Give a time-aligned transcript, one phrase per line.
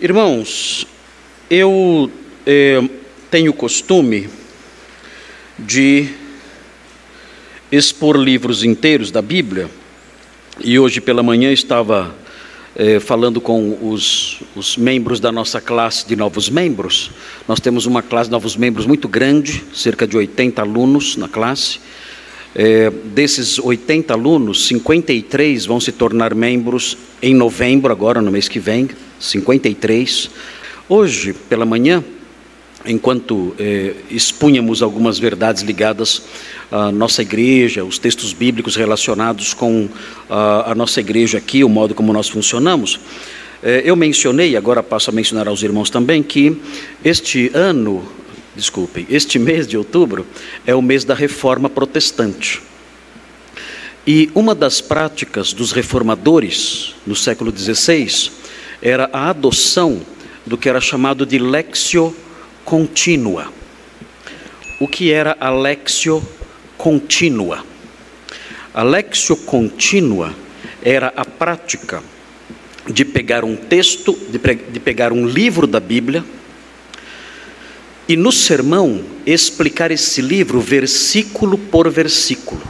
[0.00, 0.84] Irmãos,
[1.48, 2.10] eu
[2.44, 2.82] eh,
[3.30, 4.28] tenho costume
[5.56, 6.08] de
[7.70, 9.70] expor livros inteiros da Bíblia,
[10.58, 12.12] e hoje pela manhã estava
[12.74, 17.12] eh, falando com os, os membros da nossa classe de novos membros.
[17.46, 21.78] Nós temos uma classe de novos membros muito grande, cerca de 80 alunos na classe.
[22.54, 28.60] É, desses 80 alunos, 53 vão se tornar membros em novembro, agora no mês que
[28.60, 30.30] vem, 53.
[30.88, 32.04] Hoje, pela manhã,
[32.86, 36.22] enquanto é, expunhamos algumas verdades ligadas
[36.70, 39.88] à nossa igreja, os textos bíblicos relacionados com
[40.30, 43.00] a, a nossa igreja aqui, o modo como nós funcionamos,
[43.62, 46.56] é, eu mencionei, agora passo a mencionar aos irmãos também, que
[47.02, 48.06] este ano
[48.54, 50.26] desculpem, este mês de outubro
[50.66, 52.62] é o mês da reforma protestante.
[54.06, 58.30] E uma das práticas dos reformadores no século XVI
[58.82, 60.02] era a adoção
[60.44, 62.14] do que era chamado de lexio
[62.64, 63.50] contínua.
[64.78, 66.22] O que era a lexio
[66.76, 67.64] contínua?
[68.74, 70.34] A lexio contínua
[70.82, 72.02] era a prática
[72.86, 76.22] de pegar um texto, de, de pegar um livro da Bíblia,
[78.08, 82.62] e no sermão explicar esse livro versículo por versículo.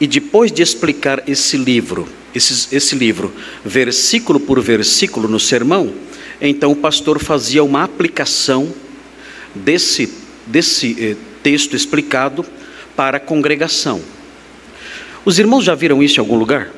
[0.00, 3.32] E depois de explicar esse livro, esse, esse livro
[3.64, 5.94] versículo por versículo no sermão,
[6.40, 8.72] então o pastor fazia uma aplicação
[9.54, 10.12] desse,
[10.46, 12.44] desse eh, texto explicado
[12.96, 14.02] para a congregação.
[15.24, 16.70] Os irmãos já viram isso em algum lugar?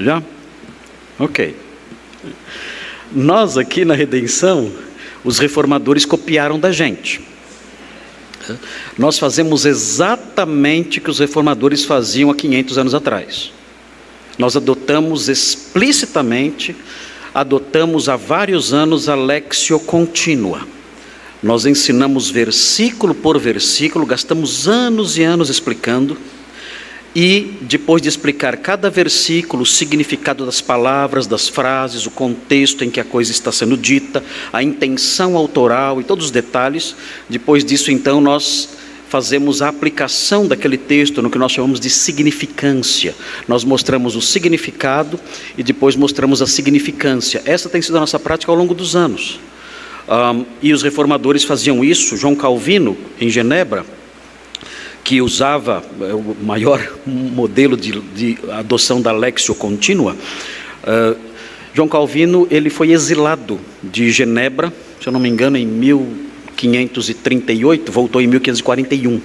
[0.00, 0.22] Já?
[1.18, 1.63] Ok.
[3.14, 4.72] Nós aqui na redenção,
[5.22, 7.20] os reformadores copiaram da gente.
[8.98, 13.52] Nós fazemos exatamente o que os reformadores faziam há 500 anos atrás.
[14.36, 16.74] Nós adotamos explicitamente,
[17.32, 20.66] adotamos há vários anos a lexio contínua.
[21.40, 26.16] Nós ensinamos versículo por versículo, gastamos anos e anos explicando
[27.14, 32.90] e depois de explicar cada versículo, o significado das palavras, das frases, o contexto em
[32.90, 36.96] que a coisa está sendo dita, a intenção autoral e todos os detalhes,
[37.28, 38.68] depois disso então nós
[39.08, 43.14] fazemos a aplicação daquele texto no que nós chamamos de significância.
[43.46, 45.20] Nós mostramos o significado
[45.56, 47.40] e depois mostramos a significância.
[47.44, 49.38] Essa tem sido a nossa prática ao longo dos anos.
[50.08, 53.86] Um, e os reformadores faziam isso, João Calvino, em Genebra,
[55.04, 60.16] que usava é, o maior modelo de, de adoção da lexio contínua,
[60.82, 61.14] uh,
[61.74, 68.22] João Calvino ele foi exilado de Genebra, se eu não me engano, em 1538, voltou
[68.22, 69.20] em 1541.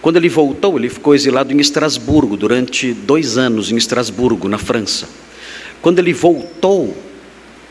[0.00, 5.08] Quando ele voltou, ele ficou exilado em Estrasburgo durante dois anos em Estrasburgo, na França.
[5.82, 6.96] Quando ele voltou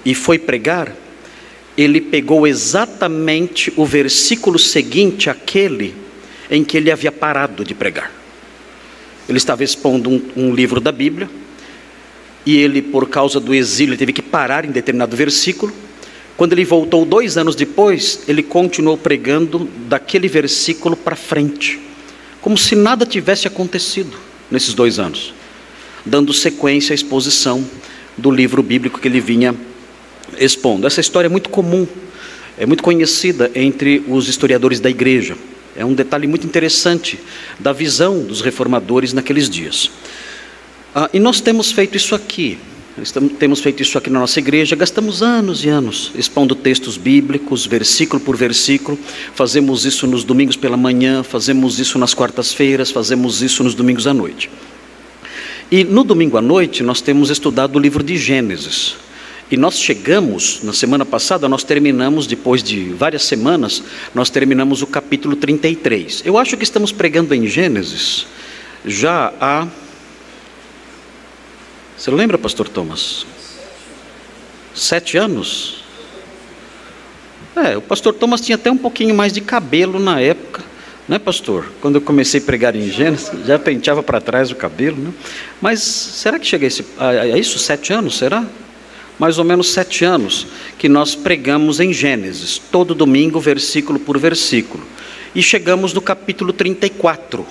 [0.03, 0.93] e foi pregar,
[1.77, 6.03] ele pegou exatamente o versículo seguinte, aquele
[6.50, 8.11] em que ele havia parado de pregar.
[9.28, 11.29] Ele estava expondo um, um livro da Bíblia,
[12.45, 15.73] e ele, por causa do exílio, teve que parar em determinado versículo.
[16.38, 21.79] Quando ele voltou dois anos depois, ele continuou pregando daquele versículo para frente,
[22.41, 24.16] como se nada tivesse acontecido
[24.51, 25.33] nesses dois anos,
[26.06, 27.66] dando sequência à exposição
[28.16, 29.56] do livro bíblico que ele vinha
[30.38, 30.85] expondo.
[30.85, 31.88] Essa história é muito comum,
[32.57, 35.35] é muito conhecida entre os historiadores da igreja.
[35.75, 37.19] É um detalhe muito interessante
[37.59, 39.91] da visão dos reformadores naqueles dias.
[40.94, 42.58] Ah, e nós temos feito isso aqui.
[43.02, 47.66] Estamos, temos feito isso aqui na nossa igreja, gastamos anos e anos expondo textos bíblicos,
[47.66, 48.97] versículo por versículo.
[49.34, 54.13] Fazemos isso nos domingos pela manhã, fazemos isso nas quartas-feiras, fazemos isso nos domingos à
[54.13, 54.50] noite.
[55.69, 58.96] E no domingo à noite nós temos estudado o livro de Gênesis.
[59.50, 63.83] E nós chegamos, na semana passada, nós terminamos, depois de várias semanas,
[64.13, 66.23] nós terminamos o capítulo 33.
[66.25, 68.25] Eu acho que estamos pregando em Gênesis
[68.83, 69.67] já há.
[71.95, 73.25] Você lembra, pastor Thomas?
[74.74, 75.83] Sete anos?
[77.56, 80.62] É, o pastor Thomas tinha até um pouquinho mais de cabelo na época,
[81.07, 81.71] né, pastor?
[81.81, 85.13] Quando eu comecei a pregar em Gênesis, já penteava para trás o cabelo, né?
[85.62, 87.57] Mas será que chega a, esse, a, a isso?
[87.59, 88.45] Sete anos, será?
[89.19, 90.47] Mais ou menos sete anos,
[90.77, 94.83] que nós pregamos em Gênesis, todo domingo, versículo por versículo.
[95.33, 97.45] E chegamos no capítulo 34.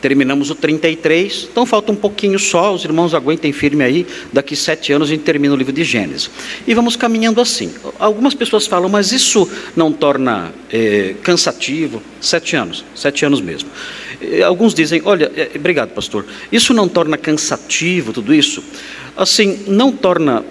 [0.00, 4.92] Terminamos o 33, então falta um pouquinho só, os irmãos aguentem firme aí, daqui sete
[4.92, 6.30] anos a gente termina o livro de Gênesis.
[6.68, 7.74] E vamos caminhando assim.
[7.98, 12.00] Algumas pessoas falam, mas isso não torna é, cansativo?
[12.20, 13.68] Sete anos, sete anos mesmo.
[14.46, 18.62] Alguns dizem: olha, é, obrigado, pastor, isso não torna cansativo tudo isso?
[19.16, 20.44] Assim, não torna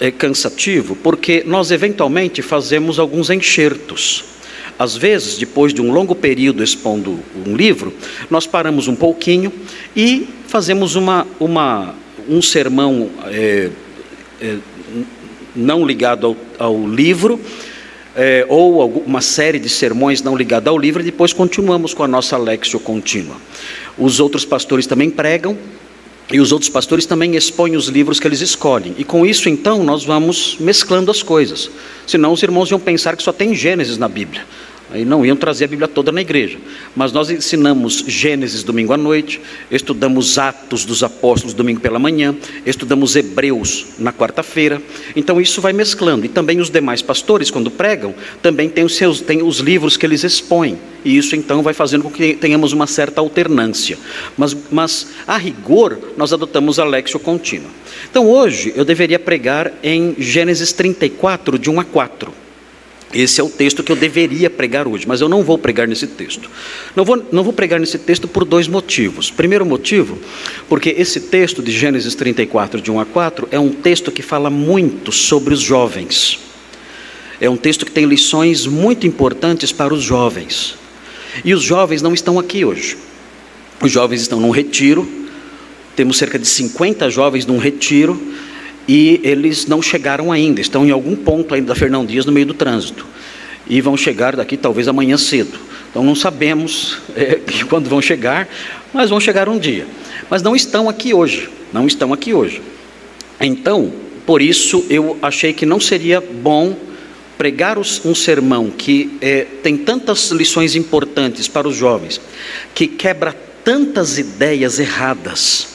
[0.00, 4.24] é, cansativo porque nós eventualmente fazemos alguns enxertos.
[4.78, 7.92] Às vezes, depois de um longo período expondo um livro,
[8.28, 9.52] nós paramos um pouquinho
[9.94, 11.94] e fazemos uma, uma,
[12.28, 13.70] um sermão é,
[14.42, 14.56] é,
[15.54, 17.40] não ligado ao, ao livro,
[18.16, 22.08] é, ou uma série de sermões não ligados ao livro, e depois continuamos com a
[22.08, 23.36] nossa lexio contínua.
[23.96, 25.56] Os outros pastores também pregam,
[26.32, 28.94] e os outros pastores também expõem os livros que eles escolhem.
[28.96, 31.70] E com isso, então, nós vamos mesclando as coisas.
[32.06, 34.44] Senão os irmãos iam pensar que só tem Gênesis na Bíblia.
[34.94, 36.56] Aí não iam trazer a Bíblia toda na igreja.
[36.94, 42.32] Mas nós ensinamos Gênesis domingo à noite, estudamos Atos dos Apóstolos domingo pela manhã,
[42.64, 44.80] estudamos Hebreus na quarta-feira.
[45.16, 46.24] Então isso vai mesclando.
[46.24, 50.06] E também os demais pastores, quando pregam, também têm os, seus, têm os livros que
[50.06, 50.78] eles expõem.
[51.04, 53.98] E isso então vai fazendo com que tenhamos uma certa alternância.
[54.38, 57.68] Mas, mas a rigor, nós adotamos a Lexio contínua.
[58.08, 62.43] Então hoje eu deveria pregar em Gênesis 34, de 1 a 4.
[63.12, 66.06] Esse é o texto que eu deveria pregar hoje, mas eu não vou pregar nesse
[66.06, 66.50] texto.
[66.96, 69.30] Não vou, não vou pregar nesse texto por dois motivos.
[69.30, 70.18] Primeiro motivo,
[70.68, 74.50] porque esse texto de Gênesis 34, de 1 a 4, é um texto que fala
[74.50, 76.40] muito sobre os jovens.
[77.40, 80.76] É um texto que tem lições muito importantes para os jovens.
[81.44, 82.96] E os jovens não estão aqui hoje.
[83.80, 85.08] Os jovens estão num retiro,
[85.96, 88.20] temos cerca de 50 jovens num retiro,
[88.86, 92.46] e eles não chegaram ainda, estão em algum ponto ainda da Fernão Dias no meio
[92.46, 93.06] do trânsito
[93.66, 95.58] e vão chegar daqui talvez amanhã cedo.
[95.90, 98.48] Então não sabemos é, quando vão chegar,
[98.92, 99.86] mas vão chegar um dia.
[100.28, 102.60] Mas não estão aqui hoje, não estão aqui hoje.
[103.40, 103.92] Então,
[104.26, 106.76] por isso eu achei que não seria bom
[107.36, 112.20] pregar um sermão que é, tem tantas lições importantes para os jovens,
[112.74, 113.34] que quebra
[113.64, 115.73] tantas ideias erradas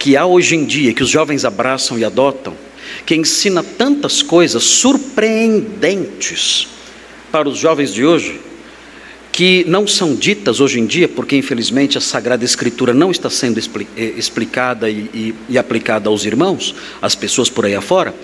[0.00, 2.54] que há hoje em dia, que os jovens abraçam e adotam,
[3.04, 6.66] que ensina tantas coisas surpreendentes
[7.30, 8.40] para os jovens de hoje,
[9.30, 13.60] que não são ditas hoje em dia, porque infelizmente a Sagrada Escritura não está sendo
[13.60, 18.14] eh, explicada e, e, e aplicada aos irmãos, às pessoas por aí afora,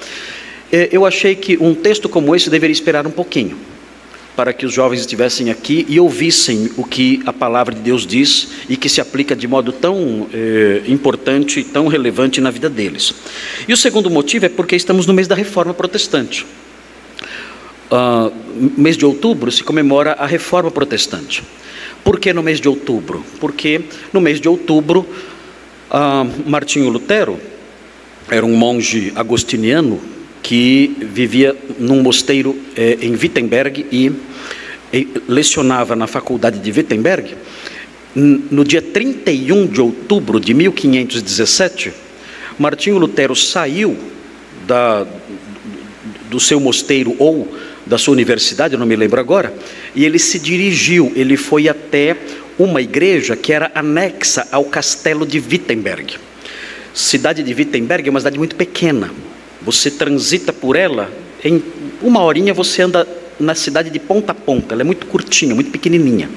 [0.72, 3.54] eh, eu achei que um texto como esse deveria esperar um pouquinho
[4.36, 8.48] para que os jovens estivessem aqui e ouvissem o que a palavra de Deus diz
[8.68, 13.14] e que se aplica de modo tão eh, importante, tão relevante na vida deles.
[13.66, 16.44] E o segundo motivo é porque estamos no mês da reforma protestante.
[17.90, 18.32] Uh,
[18.76, 21.42] mês de outubro se comemora a reforma protestante.
[22.02, 23.24] Por que no mês de outubro?
[23.40, 23.80] Porque
[24.12, 25.06] no mês de outubro,
[25.90, 27.38] uh, Martinho Lutero
[28.28, 30.00] era um monge agostiniano
[30.46, 34.12] que vivia num mosteiro eh, em Wittenberg e,
[34.92, 37.34] e, lecionava na faculdade de Wittenberg.
[38.14, 41.92] No dia 31 de outubro de 1517,
[42.56, 43.98] Martinho Lutero saiu
[44.68, 45.04] da,
[46.30, 47.52] do seu mosteiro ou
[47.84, 49.52] da sua universidade, não me lembro agora,
[49.96, 52.16] e ele se dirigiu, ele foi até
[52.56, 56.14] uma igreja que era anexa ao castelo de Wittenberg.
[56.94, 59.10] Cidade de Wittenberg é uma cidade muito pequena,
[59.66, 61.60] você transita por ela, em
[62.00, 63.06] uma horinha você anda
[63.38, 64.72] na cidade de ponta a ponta.
[64.72, 66.30] Ela é muito curtinha, muito pequenininha.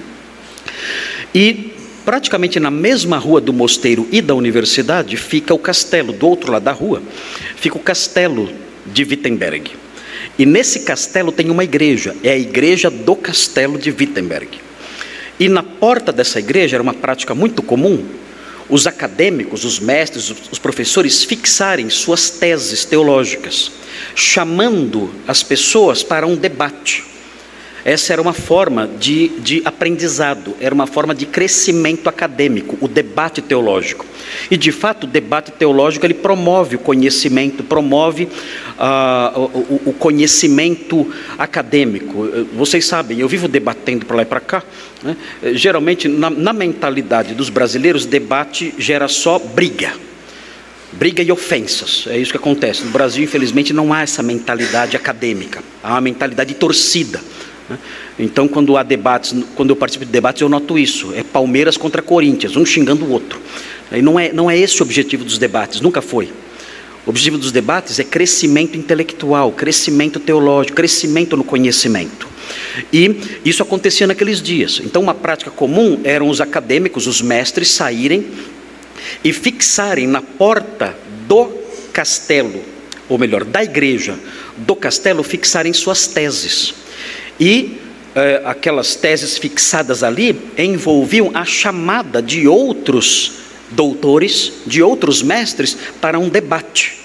[1.34, 1.74] E
[2.04, 6.64] praticamente na mesma rua do mosteiro e da universidade fica o castelo, do outro lado
[6.64, 7.04] da rua,
[7.56, 8.52] fica o castelo
[8.88, 9.74] de Wittenberg.
[10.40, 14.58] E nesse castelo tem uma igreja, é a igreja do castelo de Wittenberg.
[15.40, 18.04] E na porta dessa igreja era uma prática muito comum
[18.70, 23.72] os acadêmicos, os mestres, os professores fixarem suas teses teológicas,
[24.16, 27.04] chamando as pessoas para um debate.
[27.86, 33.42] Essa era uma forma de, de aprendizado, era uma forma de crescimento acadêmico, o debate
[33.42, 34.06] teológico.
[34.52, 38.28] E de fato, o debate teológico ele promove o conhecimento, promove
[38.78, 42.28] ah, o, o, conhecimento acadêmico.
[42.54, 44.64] Vocês sabem, eu vivo debatendo para lá e para cá.
[45.02, 45.16] Né?
[45.54, 49.94] Geralmente, na, na mentalidade dos brasileiros, debate gera só briga
[50.92, 52.06] briga e ofensas.
[52.08, 52.84] É isso que acontece.
[52.84, 57.22] No Brasil, infelizmente, não há essa mentalidade acadêmica, há uma mentalidade torcida.
[57.70, 57.78] Né?
[58.18, 62.02] Então, quando há debates, quando eu participo de debates, eu noto isso: é Palmeiras contra
[62.02, 63.40] Corinthians, um xingando o outro.
[63.92, 66.30] E não é, não é esse o objetivo dos debates, nunca foi.
[67.06, 72.28] O objetivo dos debates é crescimento intelectual, crescimento teológico, crescimento no conhecimento.
[72.92, 74.82] E isso acontecia naqueles dias.
[74.84, 78.28] Então, uma prática comum eram os acadêmicos, os mestres, saírem
[79.24, 80.96] e fixarem na porta
[81.28, 81.50] do
[81.94, 82.62] castelo,
[83.08, 84.18] ou melhor, da igreja
[84.58, 86.74] do castelo, fixarem suas teses.
[87.40, 87.78] E
[88.16, 93.34] eh, aquelas teses fixadas ali envolviam a chamada de outros
[93.72, 96.98] doutores, de outros mestres, para um debate.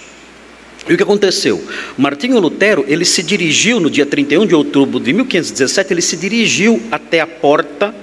[0.88, 1.62] E o que aconteceu?
[1.96, 6.82] Martinho Lutero, ele se dirigiu no dia 31 de outubro de 1517, ele se dirigiu
[6.90, 7.94] até a porta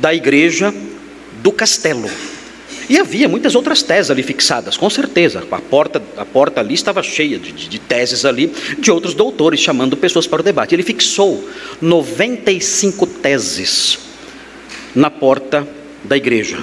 [0.00, 0.72] da igreja
[1.42, 2.08] do castelo.
[2.88, 5.44] E havia muitas outras teses ali fixadas, com certeza.
[5.50, 9.60] A porta, a porta ali estava cheia de, de, de teses ali, de outros doutores
[9.60, 10.74] chamando pessoas para o debate.
[10.74, 11.48] Ele fixou
[11.80, 13.98] 95 teses
[14.94, 15.66] na porta
[16.04, 16.58] da igreja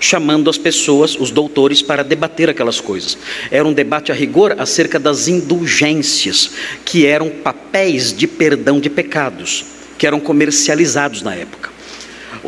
[0.00, 3.18] chamando as pessoas, os doutores, para debater aquelas coisas.
[3.50, 6.50] Era um debate a rigor acerca das indulgências,
[6.84, 9.64] que eram papéis de perdão de pecados,
[9.98, 11.70] que eram comercializados na época.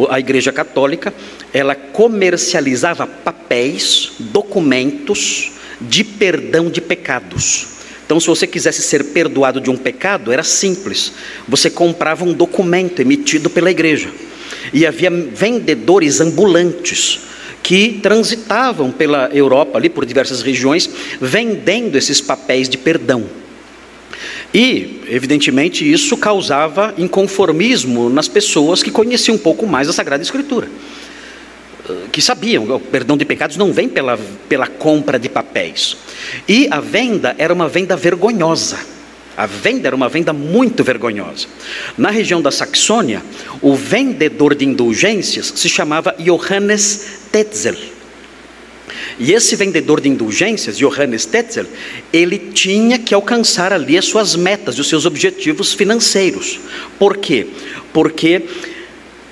[0.09, 1.13] A Igreja Católica,
[1.53, 7.67] ela comercializava papéis, documentos de perdão de pecados.
[8.05, 11.13] Então, se você quisesse ser perdoado de um pecado, era simples.
[11.49, 14.11] Você comprava um documento emitido pela igreja.
[14.73, 17.21] E havia vendedores ambulantes
[17.63, 20.91] que transitavam pela Europa, ali por diversas regiões,
[21.21, 23.25] vendendo esses papéis de perdão.
[24.53, 30.69] E, evidentemente, isso causava inconformismo nas pessoas que conheciam um pouco mais a Sagrada Escritura.
[32.13, 34.19] Que sabiam, o perdão de pecados não vem pela,
[34.49, 35.97] pela compra de papéis.
[36.49, 38.79] E a venda era uma venda vergonhosa.
[39.37, 41.47] A venda era uma venda muito vergonhosa.
[41.97, 43.23] Na região da Saxônia,
[43.63, 47.77] o vendedor de indulgências se chamava Johannes Tetzel.
[49.19, 51.67] E esse vendedor de indulgências, Johannes Tetzel,
[52.13, 56.59] ele tinha que alcançar ali as suas metas os seus objetivos financeiros.
[56.99, 57.47] Por quê?
[57.93, 58.43] Porque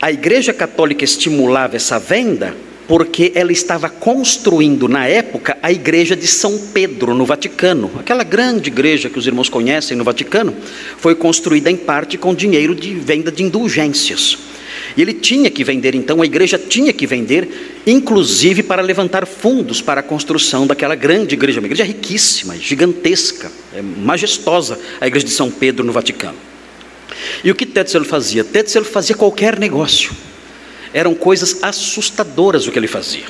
[0.00, 2.55] a Igreja Católica estimulava essa venda
[2.87, 7.90] porque ela estava construindo na época a igreja de São Pedro no Vaticano.
[7.99, 10.57] Aquela grande igreja que os irmãos conhecem no Vaticano
[10.97, 14.38] foi construída em parte com dinheiro de venda de indulgências.
[14.97, 19.83] E ele tinha que vender, então a igreja tinha que vender, inclusive para levantar fundos
[19.83, 25.33] para a construção daquela grande igreja, uma igreja riquíssima, gigantesca, é majestosa, a igreja de
[25.33, 26.38] São Pedro no Vaticano.
[27.43, 28.45] E o que Tetzel fazia?
[28.45, 30.13] Tetzel fazia qualquer negócio.
[30.93, 33.25] Eram coisas assustadoras o que ele fazia.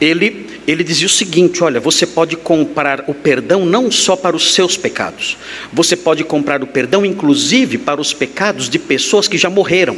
[0.00, 4.52] Ele, ele dizia o seguinte: olha, você pode comprar o perdão não só para os
[4.52, 5.36] seus pecados,
[5.72, 9.96] você pode comprar o perdão, inclusive, para os pecados de pessoas que já morreram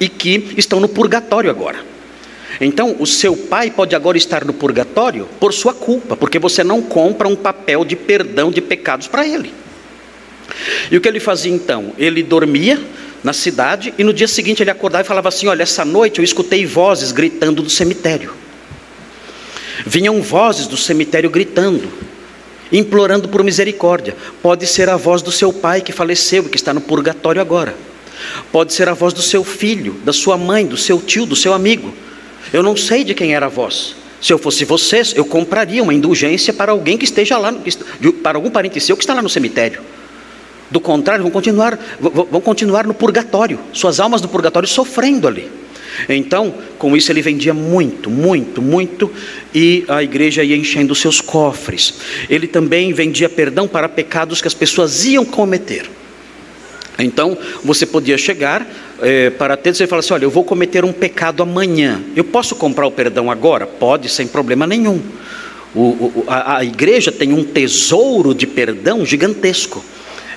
[0.00, 1.78] e que estão no purgatório agora.
[2.60, 6.80] Então, o seu pai pode agora estar no purgatório por sua culpa, porque você não
[6.80, 9.52] compra um papel de perdão de pecados para ele.
[10.90, 11.92] E o que ele fazia então?
[11.98, 12.80] Ele dormia,
[13.22, 16.24] na cidade, e no dia seguinte ele acordava e falava assim: Olha, essa noite eu
[16.24, 18.34] escutei vozes gritando do cemitério.
[19.86, 21.90] Vinham vozes do cemitério gritando,
[22.70, 24.14] implorando por misericórdia.
[24.42, 27.74] Pode ser a voz do seu pai que faleceu e que está no purgatório agora.
[28.52, 31.52] Pode ser a voz do seu filho, da sua mãe, do seu tio, do seu
[31.52, 31.92] amigo.
[32.52, 33.96] Eu não sei de quem era a voz.
[34.20, 37.52] Se eu fosse vocês, eu compraria uma indulgência para alguém que esteja lá,
[38.22, 39.82] para algum parente seu que está lá no cemitério.
[40.70, 45.50] Do contrário, vão continuar, vão continuar no purgatório, suas almas no purgatório sofrendo ali.
[46.08, 49.10] Então, com isso ele vendia muito, muito, muito,
[49.54, 51.94] e a igreja ia enchendo seus cofres.
[52.28, 55.88] Ele também vendia perdão para pecados que as pessoas iam cometer.
[56.98, 58.66] Então, você podia chegar
[59.02, 62.00] é, para ter e falar assim: olha, eu vou cometer um pecado amanhã.
[62.14, 63.66] Eu posso comprar o perdão agora?
[63.66, 65.00] Pode, sem problema nenhum.
[65.74, 69.84] O, o, a, a igreja tem um tesouro de perdão gigantesco.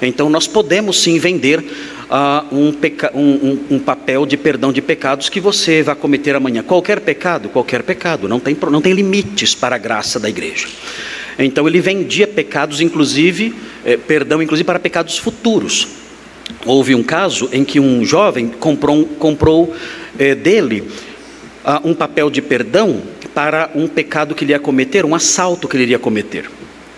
[0.01, 2.74] Então nós podemos sim vender uh, um,
[3.13, 6.63] um, um, papel de perdão de pecados que você vai cometer amanhã.
[6.63, 10.68] Qualquer pecado, qualquer pecado, não tem, não tem limites para a graça da igreja.
[11.39, 13.54] Então ele vendia pecados, inclusive,
[13.86, 15.88] eh, perdão, inclusive para pecados futuros.
[16.66, 19.75] Houve um caso em que um jovem comprou, comprou
[20.18, 20.82] eh, dele
[21.63, 23.01] uh, um papel de perdão
[23.36, 26.50] para um pecado que ele ia cometer, um assalto que ele iria cometer.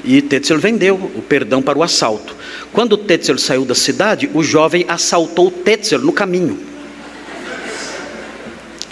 [0.04, 2.36] E Tetzel vendeu o perdão para o assalto.
[2.72, 6.58] Quando Tetzel saiu da cidade, o jovem assaltou Tetzel no caminho.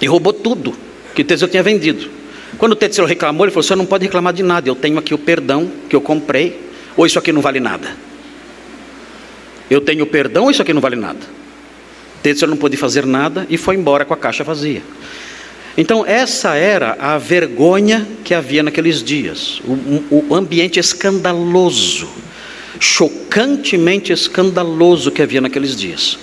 [0.01, 0.75] E roubou tudo
[1.15, 2.09] que Tetzel tinha vendido.
[2.57, 5.17] Quando Tetzel reclamou, ele falou: Você não pode reclamar de nada, eu tenho aqui o
[5.17, 7.95] perdão que eu comprei, ou isso aqui não vale nada.
[9.69, 11.19] Eu tenho o perdão, ou isso aqui não vale nada.
[12.21, 14.81] Tetzel não pôde fazer nada e foi embora com a caixa vazia.
[15.77, 22.09] Então, essa era a vergonha que havia naqueles dias, o, o ambiente escandaloso,
[22.79, 26.17] chocantemente escandaloso que havia naqueles dias.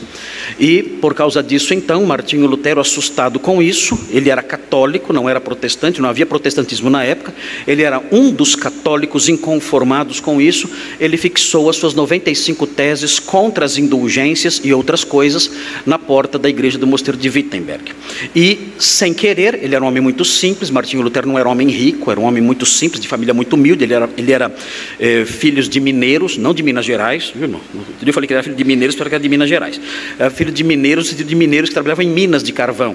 [0.59, 5.41] E por causa disso, então, Martinho Lutero, assustado com isso, ele era católico, não era
[5.41, 7.35] protestante, não havia protestantismo na época,
[7.67, 10.69] ele era um dos católicos inconformados com isso,
[11.01, 15.51] ele fixou as suas 95 teses contra as indulgências e outras coisas
[15.85, 17.93] na porta da igreja do mosteiro de Wittenberg.
[18.35, 21.69] E, sem querer, ele era um homem muito simples, Martinho Lutero não era um homem
[21.69, 24.55] rico, era um homem muito simples, de família muito humilde, ele era, ele era
[25.01, 27.61] é, filho de mineiros, não de Minas Gerais, viu, irmão?
[28.05, 29.81] Eu falei que era filho de mineiros, porque era de Minas Gerais.
[30.19, 32.95] Era filho de mineiros, de mineiros que trabalhavam em minas de carvão.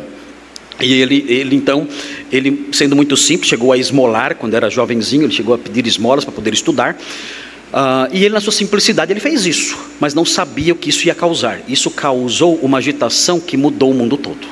[0.80, 1.88] E ele, ele então,
[2.32, 6.24] ele sendo muito simples, chegou a esmolar quando era jovenzinho, ele chegou a pedir esmolas
[6.24, 6.96] para poder estudar.
[6.96, 11.08] Uh, e ele, na sua simplicidade, ele fez isso, mas não sabia o que isso
[11.08, 11.60] ia causar.
[11.68, 14.48] Isso causou uma agitação que mudou o mundo todo.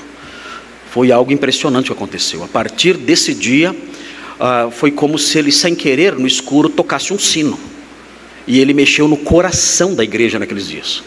[0.89, 2.43] Foi algo impressionante o que aconteceu.
[2.43, 7.19] A partir desse dia, uh, foi como se ele, sem querer, no escuro, tocasse um
[7.19, 7.76] sino.
[8.47, 11.03] E ele mexeu no coração da igreja naqueles dias.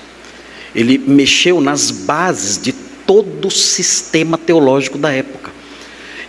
[0.75, 2.73] Ele mexeu nas bases de
[3.07, 5.51] todo o sistema teológico da época.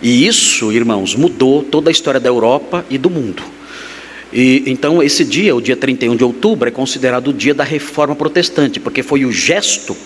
[0.00, 3.42] E isso, irmãos, mudou toda a história da Europa e do mundo.
[4.32, 8.16] E, então, esse dia, o dia 31 de outubro, é considerado o dia da reforma
[8.16, 9.96] protestante, porque foi o gesto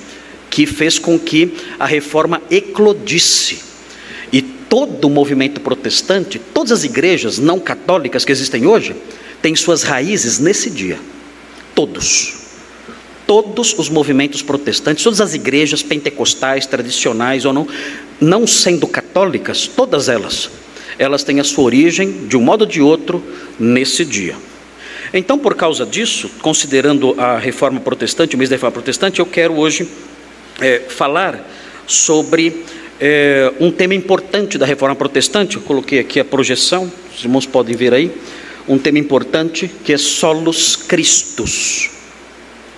[0.50, 3.60] que fez com que a reforma eclodisse.
[4.32, 8.94] E todo o movimento protestante, todas as igrejas não católicas que existem hoje,
[9.42, 10.98] têm suas raízes nesse dia.
[11.74, 12.46] Todos
[13.26, 17.66] todos os movimentos protestantes, todas as igrejas pentecostais, tradicionais ou não,
[18.20, 20.48] não sendo católicas, todas elas,
[20.98, 23.22] elas têm a sua origem, de um modo ou de outro,
[23.58, 24.36] nesse dia.
[25.12, 29.54] Então, por causa disso, considerando a reforma protestante, o mês da reforma protestante, eu quero
[29.54, 29.88] hoje
[30.60, 31.44] é, falar
[31.86, 32.64] sobre
[33.00, 35.56] é, um tema importante da reforma protestante.
[35.56, 38.10] Eu coloquei aqui a projeção, os irmãos podem ver aí.
[38.68, 41.90] Um tema importante que é solos Christus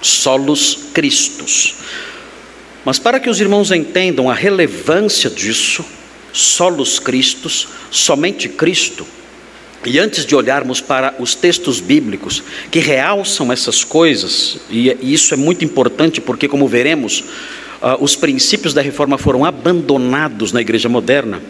[0.00, 1.74] solos Cristos.
[2.84, 5.84] Mas para que os irmãos entendam a relevância disso,
[6.32, 9.06] solos Cristos, somente Cristo,
[9.84, 15.36] e antes de olharmos para os textos bíblicos que realçam essas coisas, e isso é
[15.36, 17.20] muito importante porque, como veremos,
[17.80, 21.40] uh, os princípios da reforma foram abandonados na igreja moderna,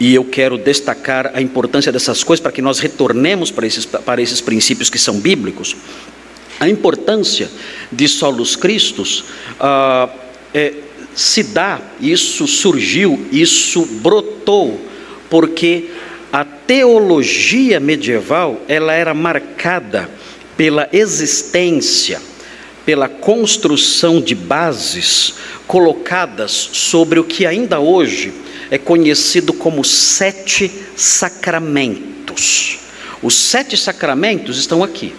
[0.00, 4.22] e eu quero destacar a importância dessas coisas para que nós retornemos para esses, para
[4.22, 5.76] esses princípios que são bíblicos.
[6.60, 7.50] A importância
[7.90, 9.24] de solos cristos
[9.58, 10.08] ah,
[10.54, 10.74] é,
[11.14, 14.80] se dá, isso surgiu, isso brotou,
[15.28, 15.90] porque
[16.32, 20.08] a teologia medieval ela era marcada
[20.56, 22.20] pela existência,
[22.84, 25.34] pela construção de bases
[25.66, 28.32] colocadas sobre o que ainda hoje
[28.70, 32.78] é conhecido como sete sacramentos.
[33.22, 35.14] Os sete sacramentos estão aqui.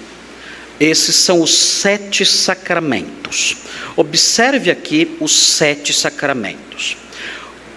[0.80, 3.58] Esses são os sete sacramentos.
[3.96, 6.96] Observe aqui os sete sacramentos.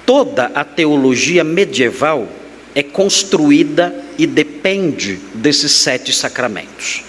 [0.07, 2.29] Toda a teologia medieval
[2.75, 7.03] é construída e depende desses sete sacramentos.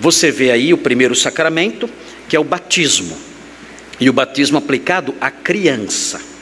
[0.00, 1.88] Você vê aí o primeiro sacramento,
[2.28, 3.16] que é o batismo,
[3.98, 6.35] e o batismo aplicado à criança.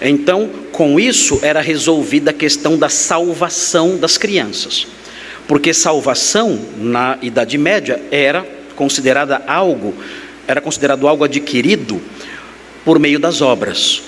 [0.00, 4.86] Então, com isso era resolvida a questão da salvação das crianças
[5.46, 9.94] porque salvação na Idade Média era considerada algo,
[10.46, 12.00] era considerado algo adquirido
[12.84, 14.02] por meio das obras.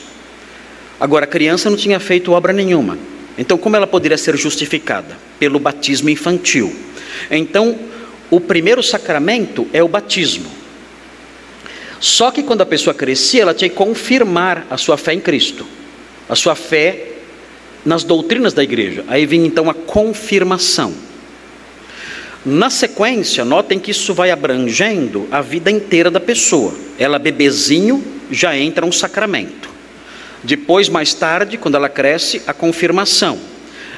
[0.99, 2.99] Agora, a criança não tinha feito obra nenhuma.
[3.37, 5.17] Então, como ela poderia ser justificada?
[5.39, 6.75] Pelo batismo infantil.
[7.31, 7.79] Então,
[8.31, 10.51] o primeiro sacramento é o batismo.
[12.01, 15.67] Só que quando a pessoa crescia, ela tinha que confirmar a sua fé em Cristo,
[16.29, 17.13] a sua fé
[17.85, 19.05] nas doutrinas da igreja.
[19.09, 20.93] Aí vinha então a confirmação.
[22.45, 26.75] Na sequência, notem que isso vai abrangendo a vida inteira da pessoa.
[26.99, 29.69] Ela, bebezinho, já entra um sacramento.
[30.45, 33.39] Depois, mais tarde, quando ela cresce, a confirmação.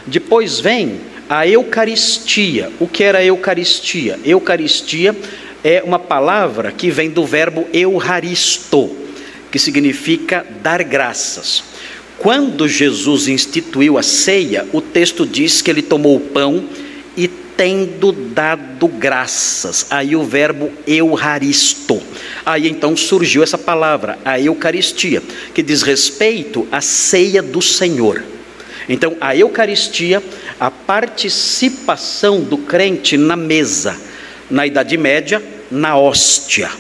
[0.07, 2.73] Depois vem a Eucaristia.
[2.81, 4.19] O que era a Eucaristia?
[4.25, 5.15] Eucaristia
[5.62, 8.97] é uma palavra que vem do verbo euharisto,
[9.51, 11.64] que significa dar graças.
[12.18, 16.64] Quando Jesus instituiu a ceia, o texto diz que ele tomou o pão
[17.16, 19.87] e tendo dado graças.
[19.90, 22.03] Aí o verbo euharisto.
[22.44, 25.23] Aí então surgiu essa palavra, a Eucaristia,
[25.55, 28.23] que diz respeito à ceia do Senhor.
[28.88, 30.23] Então, a Eucaristia,
[30.59, 33.94] a participação do crente na mesa,
[34.51, 36.71] na Idade Média, na hóstia.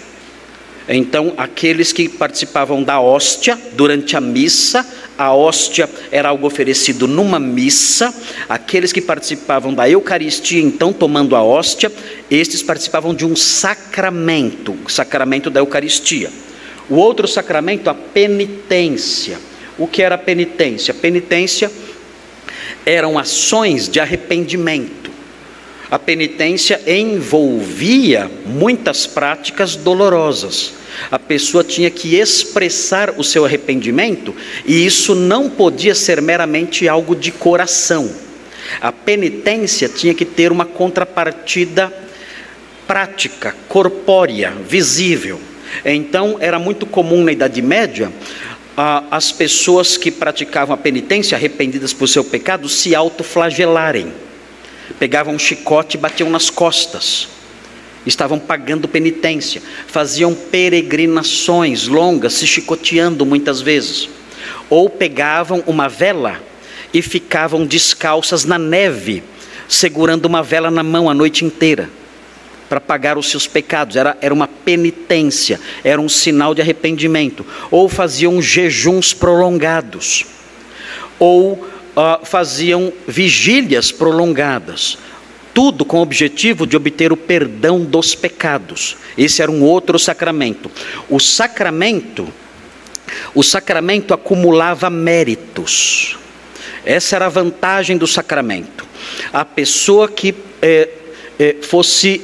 [0.88, 4.86] Então, aqueles que participavam da hóstia durante a missa,
[5.18, 8.14] a hóstia era algo oferecido numa missa,
[8.48, 11.92] aqueles que participavam da Eucaristia, então tomando a hóstia,
[12.30, 16.30] estes participavam de um sacramento, o sacramento da Eucaristia.
[16.88, 19.38] O outro sacramento, a penitência.
[19.76, 20.94] O que era a penitência?
[20.94, 21.70] Penitência
[22.86, 25.17] eram ações de arrependimento
[25.90, 30.74] a penitência envolvia muitas práticas dolorosas.
[31.10, 34.34] A pessoa tinha que expressar o seu arrependimento
[34.66, 38.10] e isso não podia ser meramente algo de coração.
[38.80, 41.92] A penitência tinha que ter uma contrapartida
[42.86, 45.40] prática, corpórea, visível.
[45.84, 48.12] Então, era muito comum na Idade Média
[49.10, 54.12] as pessoas que praticavam a penitência, arrependidas por seu pecado, se autoflagelarem.
[54.98, 57.28] Pegavam um chicote e batiam nas costas.
[58.06, 59.62] Estavam pagando penitência.
[59.86, 64.08] Faziam peregrinações longas, se chicoteando muitas vezes.
[64.70, 66.40] Ou pegavam uma vela
[66.92, 69.22] e ficavam descalças na neve,
[69.68, 71.90] segurando uma vela na mão a noite inteira
[72.68, 77.44] para pagar os seus pecados, era, era uma penitência, era um sinal de arrependimento.
[77.70, 80.26] Ou faziam jejuns prolongados,
[81.18, 81.66] ou
[81.98, 84.96] uh, faziam vigílias prolongadas,
[85.52, 88.96] tudo com o objetivo de obter o perdão dos pecados.
[89.16, 90.70] Esse era um outro sacramento.
[91.08, 92.28] O sacramento,
[93.34, 96.16] o sacramento acumulava méritos.
[96.84, 98.86] Essa era a vantagem do sacramento.
[99.32, 100.88] A pessoa que eh,
[101.38, 102.22] eh, fosse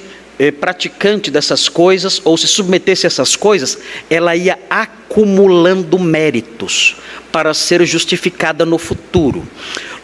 [0.60, 3.78] praticante dessas coisas ou se submetesse a essas coisas,
[4.10, 6.96] ela ia acumulando méritos
[7.30, 9.46] para ser justificada no futuro.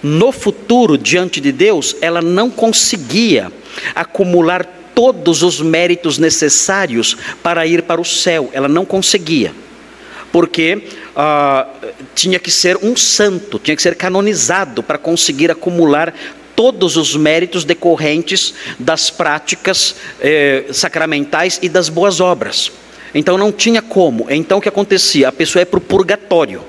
[0.03, 3.53] No futuro, diante de Deus, ela não conseguia
[3.95, 4.65] acumular
[4.95, 9.53] todos os méritos necessários para ir para o céu, ela não conseguia.
[10.33, 10.85] Porque
[11.17, 11.67] ah,
[12.15, 16.15] tinha que ser um santo, tinha que ser canonizado para conseguir acumular
[16.61, 22.71] todos os méritos decorrentes das práticas eh, sacramentais e das boas obras.
[23.15, 24.27] Então não tinha como.
[24.29, 25.29] Então o que acontecia?
[25.29, 26.61] A pessoa ia para o purgatório.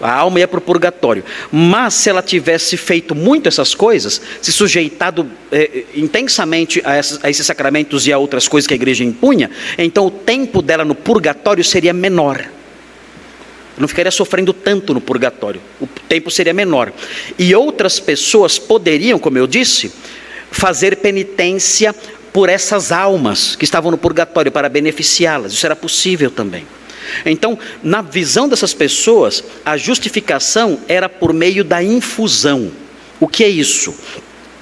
[0.00, 1.24] A alma ia para o purgatório.
[1.50, 7.28] Mas se ela tivesse feito muito essas coisas, se sujeitado eh, intensamente a, essas, a
[7.28, 10.94] esses sacramentos e a outras coisas que a igreja impunha, então o tempo dela no
[10.94, 12.48] purgatório seria menor
[13.78, 16.92] não ficaria sofrendo tanto no purgatório, o tempo seria menor.
[17.38, 19.92] E outras pessoas poderiam, como eu disse,
[20.50, 21.94] fazer penitência
[22.32, 26.66] por essas almas que estavam no purgatório para beneficiá-las, isso era possível também.
[27.24, 32.72] Então, na visão dessas pessoas, a justificação era por meio da infusão.
[33.20, 33.94] O que é isso?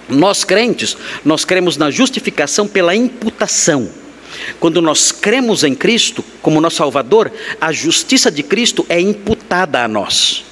[0.08, 3.88] Nós crentes, nós cremos na justificação pela imputação.
[4.58, 9.88] Quando nós cremos em Cristo como nosso Salvador, a justiça de Cristo é imputada a
[9.88, 10.44] nós.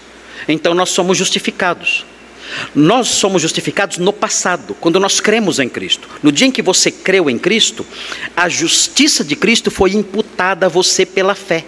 [0.49, 2.05] Então nós somos justificados.
[2.75, 6.09] Nós somos justificados no passado, quando nós cremos em Cristo.
[6.23, 7.87] No dia em que você creu em Cristo,
[8.37, 11.65] a justiça de Cristo foi imputada a você pela fé.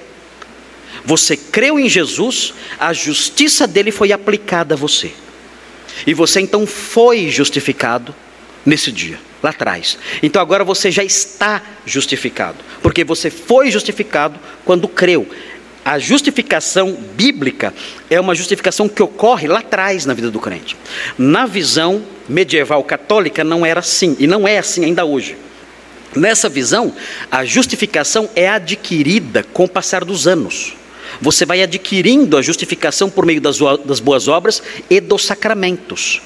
[1.05, 5.13] Você creu em Jesus, a justiça dele foi aplicada a você.
[6.07, 8.15] E você então foi justificado
[8.65, 9.99] nesse dia lá atrás.
[10.23, 15.27] Então agora você já está justificado, porque você foi justificado quando creu.
[15.85, 17.75] A justificação bíblica
[18.09, 20.77] é uma justificação que ocorre lá atrás na vida do crente.
[21.19, 25.37] Na visão medieval católica não era assim, e não é assim ainda hoje.
[26.15, 26.95] Nessa visão,
[27.31, 30.75] a justificação é adquirida com o passar dos anos.
[31.21, 33.59] Você vai adquirindo a justificação por meio das,
[34.01, 36.21] boas obras e dos sacramentos.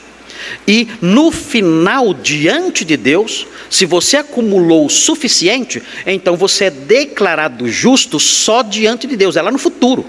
[0.66, 7.68] E no final, diante de Deus, se você acumulou o suficiente, então você é declarado
[7.68, 10.04] justo só diante de Deus, é lá no futuro.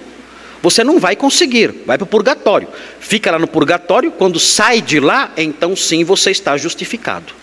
[0.62, 2.68] Você não vai conseguir, vai para o purgatório.
[3.00, 7.34] Fica lá no purgatório, quando sai de lá, então sim você está justificado.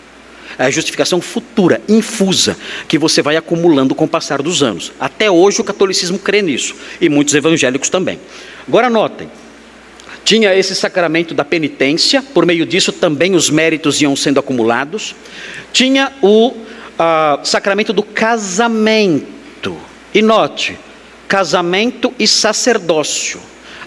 [0.57, 4.91] É a justificação futura, infusa, que você vai acumulando com o passar dos anos.
[4.99, 8.19] Até hoje o catolicismo crê nisso, e muitos evangélicos também.
[8.67, 9.29] Agora notem,
[10.25, 15.15] tinha esse sacramento da penitência, por meio disso também os méritos iam sendo acumulados.
[15.71, 19.77] Tinha o uh, sacramento do casamento.
[20.11, 20.79] E note,
[21.27, 23.39] casamento e sacerdócio.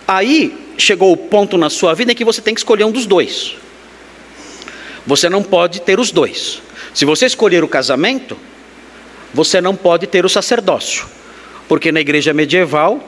[0.06, 3.04] Aí chegou o ponto na sua vida em que você tem que escolher um dos
[3.04, 3.56] dois.
[5.04, 6.62] Você não pode ter os dois.
[6.94, 8.38] Se você escolher o casamento,
[9.34, 11.04] você não pode ter o sacerdócio.
[11.66, 13.02] Porque na igreja medieval,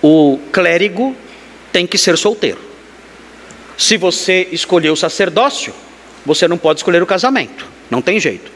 [0.00, 1.16] o clérigo
[1.72, 2.58] tem que ser solteiro.
[3.76, 5.72] Se você escolher o sacerdócio,
[6.24, 7.66] você não pode escolher o casamento.
[7.90, 8.50] Não tem jeito.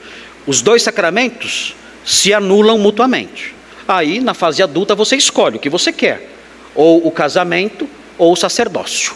[0.47, 1.75] Os dois sacramentos
[2.05, 3.55] se anulam mutuamente.
[3.89, 6.31] Aí, na fase adulta, você escolhe o que você quer:
[6.75, 9.15] ou o casamento ou o sacerdócio.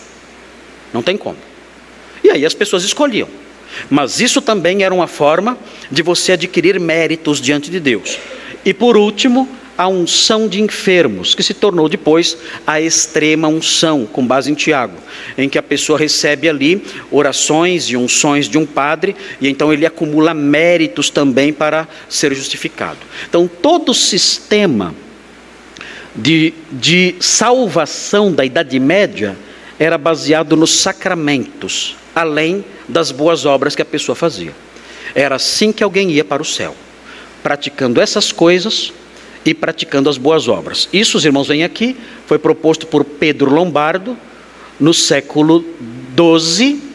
[0.93, 1.39] Não tem como.
[2.25, 3.29] E aí as pessoas escolhiam.
[3.89, 5.57] Mas isso também era uma forma
[5.91, 8.19] de você adquirir méritos diante de Deus.
[8.65, 9.49] E por último,
[9.81, 14.93] a unção de enfermos, que se tornou depois a extrema unção, com base em Tiago,
[15.39, 19.87] em que a pessoa recebe ali orações e unções de um padre, e então ele
[19.87, 22.99] acumula méritos também para ser justificado.
[23.27, 24.95] Então, todo o sistema
[26.15, 29.35] de, de salvação da Idade Média
[29.79, 34.53] era baseado nos sacramentos, além das boas obras que a pessoa fazia.
[35.15, 36.77] Era assim que alguém ia para o céu,
[37.43, 38.93] praticando essas coisas
[39.45, 40.89] e praticando as boas obras.
[40.93, 44.17] Isso, os irmãos veem aqui, foi proposto por Pedro Lombardo
[44.79, 45.65] no século
[46.17, 46.91] XII,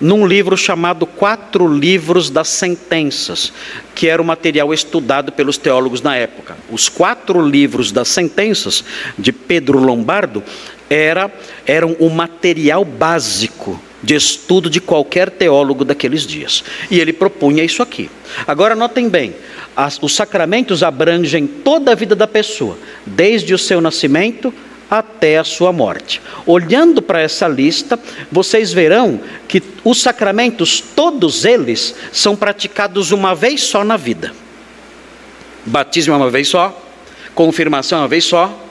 [0.00, 3.52] num livro chamado Quatro Livros das Sentenças,
[3.94, 6.56] que era o material estudado pelos teólogos na época.
[6.70, 8.84] Os quatro livros das sentenças
[9.18, 10.42] de Pedro Lombardo
[10.90, 11.32] era,
[11.66, 16.62] eram o material básico de estudo de qualquer teólogo daqueles dias.
[16.90, 18.10] E ele propunha isso aqui.
[18.46, 19.34] Agora, notem bem:
[19.74, 24.52] as, os sacramentos abrangem toda a vida da pessoa, desde o seu nascimento
[24.90, 26.20] até a sua morte.
[26.46, 27.98] Olhando para essa lista,
[28.30, 34.32] vocês verão que os sacramentos, todos eles, são praticados uma vez só na vida.
[35.64, 36.78] Batismo uma vez só,
[37.34, 38.63] confirmação uma vez só,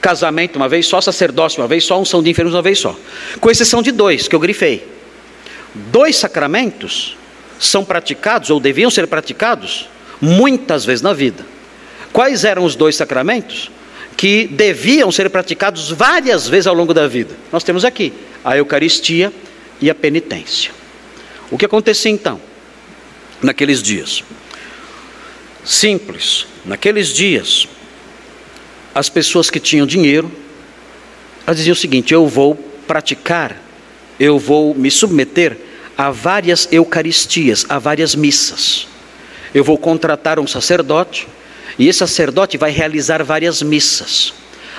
[0.00, 2.96] casamento uma vez só, sacerdócio uma vez só, unção de enfermos uma vez só.
[3.40, 4.86] Com exceção de dois que eu grifei.
[5.74, 7.16] Dois sacramentos
[7.58, 9.88] são praticados ou deviam ser praticados
[10.20, 11.44] muitas vezes na vida.
[12.12, 13.70] Quais eram os dois sacramentos?
[14.18, 17.36] que deviam ser praticados várias vezes ao longo da vida.
[17.52, 18.12] Nós temos aqui
[18.44, 19.32] a Eucaristia
[19.80, 20.72] e a penitência.
[21.52, 22.40] O que acontecia então,
[23.40, 24.24] naqueles dias?
[25.64, 27.68] Simples, naqueles dias,
[28.94, 30.30] as pessoas que tinham dinheiro,
[31.46, 32.54] elas diziam o seguinte: eu vou
[32.86, 33.56] praticar,
[34.18, 35.56] eu vou me submeter
[35.96, 38.86] a várias Eucaristias, a várias missas.
[39.54, 41.26] Eu vou contratar um sacerdote,
[41.78, 44.32] e esse sacerdote vai realizar várias missas.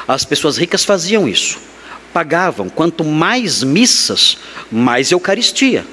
[0.07, 1.57] As pessoas ricas faziam isso.
[2.13, 4.37] Pagavam quanto mais missas,
[4.71, 5.85] mais Eucaristia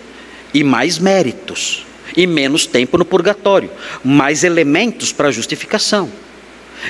[0.54, 1.84] e mais méritos
[2.16, 3.70] e menos tempo no purgatório,
[4.02, 6.10] mais elementos para justificação.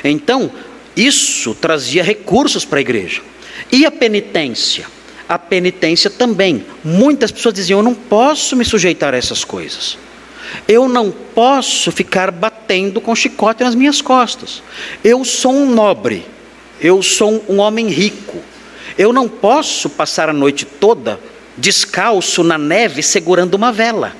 [0.04, 0.50] Então,
[0.96, 3.22] isso trazia recursos para a igreja.
[3.70, 4.86] E a penitência?
[5.28, 6.64] A penitência também.
[6.82, 9.98] Muitas pessoas diziam: Eu não posso me sujeitar a essas coisas.
[10.66, 14.62] Eu não posso ficar batendo com chicote nas minhas costas.
[15.02, 16.24] Eu sou um nobre,
[16.80, 18.40] eu sou um homem rico.
[18.96, 21.20] Eu não posso passar a noite toda
[21.56, 24.14] descalço na neve segurando uma vela.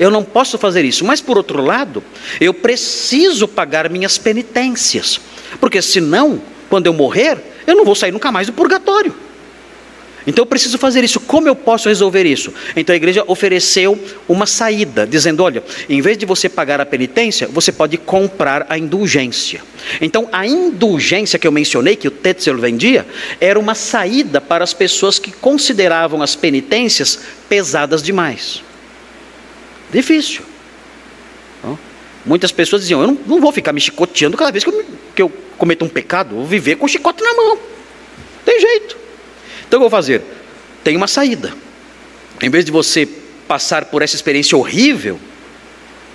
[0.00, 1.04] Eu não posso fazer isso.
[1.04, 2.02] Mas, por outro lado,
[2.40, 5.20] eu preciso pagar minhas penitências.
[5.60, 7.36] Porque senão, quando eu morrer,
[7.66, 9.14] eu não vou sair nunca mais do purgatório.
[10.26, 11.20] Então eu preciso fazer isso.
[11.20, 12.52] Como eu posso resolver isso?
[12.76, 17.48] Então a igreja ofereceu uma saída, dizendo: olha, em vez de você pagar a penitência,
[17.48, 19.62] você pode comprar a indulgência.
[20.00, 23.06] Então a indulgência que eu mencionei, que o Tetzel vendia,
[23.40, 28.62] era uma saída para as pessoas que consideravam as penitências pesadas demais.
[29.92, 30.42] Difícil.
[32.24, 35.22] Muitas pessoas diziam: eu não, não, vou ficar me chicoteando cada vez que eu, que
[35.22, 37.58] eu cometo um pecado, vou viver com chicote na mão.
[38.44, 38.96] Tem jeito.
[39.66, 40.22] Então eu vou fazer?
[40.84, 41.52] Tem uma saída.
[42.42, 43.06] Em vez de você
[43.46, 45.18] passar por essa experiência horrível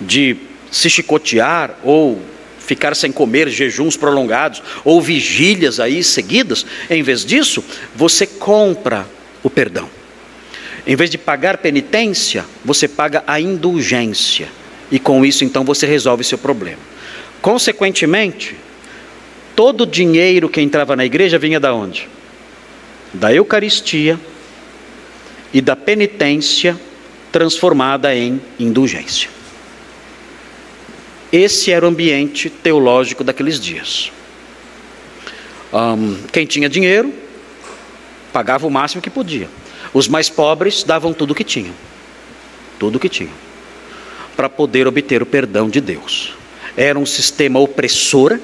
[0.00, 0.36] de
[0.70, 2.20] se chicotear ou
[2.58, 9.06] ficar sem comer, jejuns prolongados ou vigílias aí seguidas, em vez disso, você compra
[9.42, 9.88] o perdão.
[10.86, 14.48] Em vez de pagar penitência, você paga a indulgência.
[14.90, 16.78] E com isso, então, você resolve seu problema.
[17.42, 18.54] Consequentemente,
[19.56, 22.08] todo o dinheiro que entrava na igreja vinha da onde?
[23.16, 24.18] da Eucaristia
[25.52, 26.78] e da penitência
[27.32, 29.30] transformada em indulgência.
[31.32, 34.12] Esse era o ambiente teológico daqueles dias.
[35.72, 37.12] Um, quem tinha dinheiro
[38.32, 39.48] pagava o máximo que podia.
[39.96, 41.72] Os mais pobres davam tudo o que tinham,
[42.78, 43.32] tudo o que tinham,
[44.36, 46.34] para poder obter o perdão de Deus.
[46.76, 48.38] Era um sistema opressor,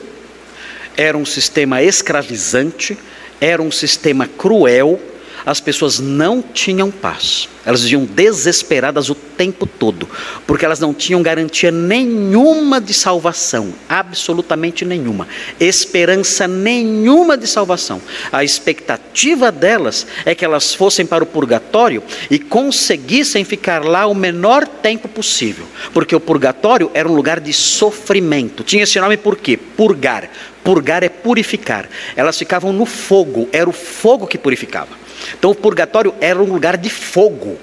[0.96, 2.96] era um sistema escravizante,
[3.38, 4.98] era um sistema cruel,
[5.44, 7.48] as pessoas não tinham paz.
[7.64, 10.08] Elas viviam desesperadas o tempo todo,
[10.46, 15.28] porque elas não tinham garantia nenhuma de salvação, absolutamente nenhuma,
[15.60, 18.02] esperança nenhuma de salvação.
[18.32, 24.14] A expectativa delas é que elas fossem para o purgatório e conseguissem ficar lá o
[24.14, 28.64] menor tempo possível, porque o purgatório era um lugar de sofrimento.
[28.64, 29.56] Tinha esse nome por quê?
[29.56, 30.28] Purgar.
[30.64, 31.88] Purgar é purificar.
[32.16, 35.02] Elas ficavam no fogo, era o fogo que purificava.
[35.38, 37.58] Então o purgatório era um lugar de fogo.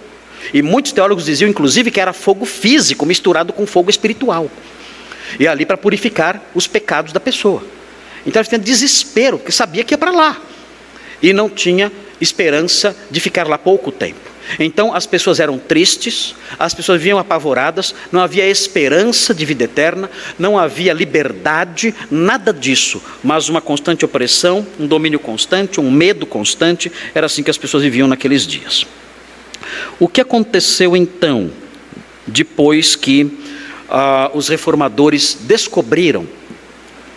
[0.53, 4.49] E muitos teólogos diziam, inclusive, que era fogo físico misturado com fogo espiritual.
[5.39, 7.63] E ali para purificar os pecados da pessoa.
[8.25, 10.41] Então ela tinha desespero, porque sabia que ia para lá.
[11.21, 14.28] E não tinha esperança de ficar lá pouco tempo.
[14.57, 20.09] Então as pessoas eram tristes, as pessoas viviam apavoradas, não havia esperança de vida eterna,
[20.37, 26.91] não havia liberdade, nada disso, mas uma constante opressão, um domínio constante, um medo constante,
[27.13, 28.87] era assim que as pessoas viviam naqueles dias.
[29.99, 31.51] O que aconteceu então,
[32.25, 33.37] depois que
[33.89, 36.25] ah, os reformadores descobriram,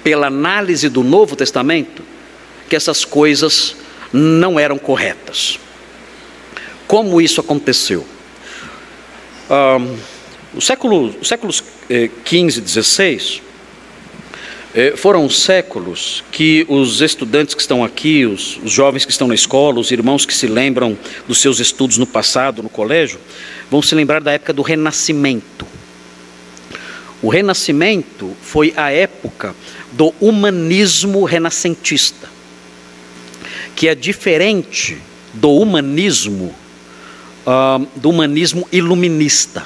[0.02, 2.02] pela análise do Novo Testamento,
[2.68, 3.76] que essas coisas
[4.12, 5.58] não eram corretas?
[6.92, 8.06] Como isso aconteceu?
[9.48, 9.78] Ah,
[10.54, 11.64] o século, os séculos
[12.22, 13.42] 15 e 16
[14.74, 19.34] eh, foram séculos que os estudantes que estão aqui, os, os jovens que estão na
[19.34, 20.94] escola, os irmãos que se lembram
[21.26, 23.18] dos seus estudos no passado, no colégio,
[23.70, 25.66] vão se lembrar da época do Renascimento.
[27.22, 29.56] O Renascimento foi a época
[29.92, 32.28] do humanismo renascentista,
[33.74, 34.98] que é diferente
[35.32, 36.54] do humanismo
[37.46, 39.64] uh, do humanismo iluminista.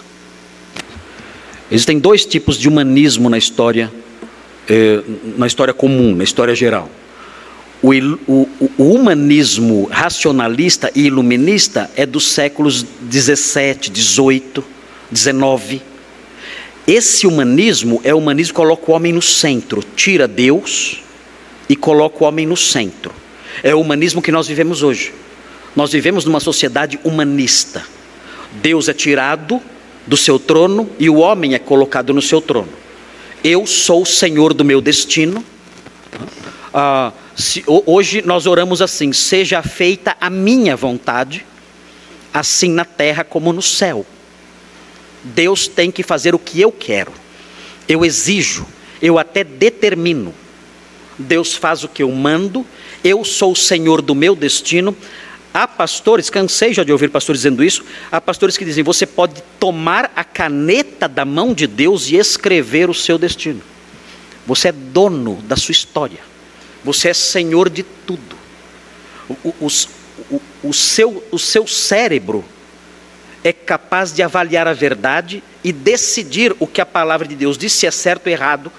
[1.71, 3.93] Existem dois tipos de humanismo na história,
[4.69, 5.03] eh,
[5.37, 6.89] na história comum, na história geral.
[7.83, 7.91] O,
[8.29, 14.65] o, o, humanismo racionalista e iluminista é dos séculos 17, 18,
[15.11, 15.83] 19.
[16.87, 21.03] Esse humanismo é o humanismo que coloca o homem no centro, tira Deus
[21.69, 23.13] e coloca o homem no centro.
[23.63, 25.13] É o humanismo que nós vivemos hoje.
[25.77, 27.85] Nós vivemos numa sociedade humanista.
[28.63, 29.61] Deus é tirado
[30.07, 32.71] do seu trono e o homem é colocado no seu trono.
[33.45, 35.45] Eu sou o senhor do meu destino.
[36.73, 41.45] Ah, se, hoje nós oramos assim: seja feita a minha vontade,
[42.33, 44.07] assim na terra como no céu.
[45.23, 47.13] Deus tem que fazer o que eu quero.
[47.87, 48.67] Eu exijo,
[49.03, 50.35] eu até determino.
[51.19, 52.65] Deus faz o que eu mando,
[53.03, 54.97] eu sou o senhor do meu destino.
[55.57, 59.43] Há pastores, cansei já de ouvir pastores dizendo isso, há pastores que dizem: você pode
[59.59, 63.63] tomar a caneta da mão de Deus e escrever o seu destino.
[64.47, 66.19] Você é dono da sua história,
[66.85, 68.37] você é senhor de tudo.
[69.31, 69.69] O, o,
[70.31, 72.45] o, o seu, o seu cérebro
[73.43, 77.73] é capaz de avaliar a verdade e decidir o que a palavra de Deus diz,
[77.73, 78.71] se é certo ou errado,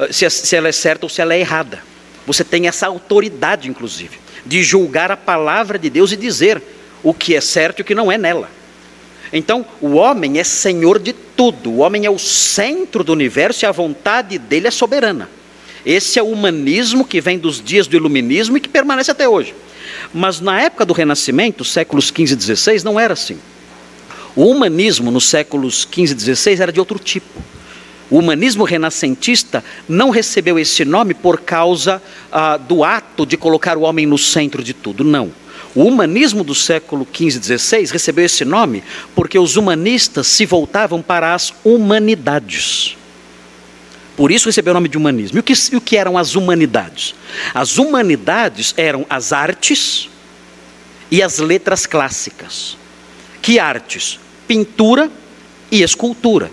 [0.00, 1.80] eh, se, é, se ela é certa ou se ela é errada.
[2.26, 6.62] Você tem essa autoridade, inclusive de julgar a palavra de Deus e dizer
[7.02, 8.50] o que é certo e o que não é nela.
[9.32, 13.66] Então, o homem é senhor de tudo, o homem é o centro do universo e
[13.66, 15.28] a vontade dele é soberana.
[15.84, 19.54] Esse é o humanismo que vem dos dias do iluminismo e que permanece até hoje.
[20.12, 23.38] Mas na época do Renascimento, séculos 15 e 16, não era assim.
[24.36, 27.42] O humanismo nos séculos 15 e 16 era de outro tipo.
[28.10, 33.82] O humanismo renascentista não recebeu esse nome por causa ah, do ato de colocar o
[33.82, 35.32] homem no centro de tudo, não.
[35.74, 41.02] O humanismo do século XV e XVI recebeu esse nome porque os humanistas se voltavam
[41.02, 42.96] para as humanidades.
[44.16, 45.38] Por isso recebeu o nome de humanismo.
[45.38, 47.14] E o que, o que eram as humanidades?
[47.52, 50.08] As humanidades eram as artes
[51.10, 52.76] e as letras clássicas.
[53.42, 54.20] Que artes?
[54.46, 55.10] Pintura
[55.70, 56.50] e escultura.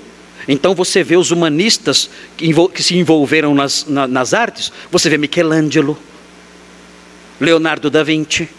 [0.48, 5.18] Então você vê os humanistas que, que se envolveram nas, na, nas artes, você vê
[5.18, 5.98] Michelangelo,
[7.40, 8.50] Leonardo da Vinci.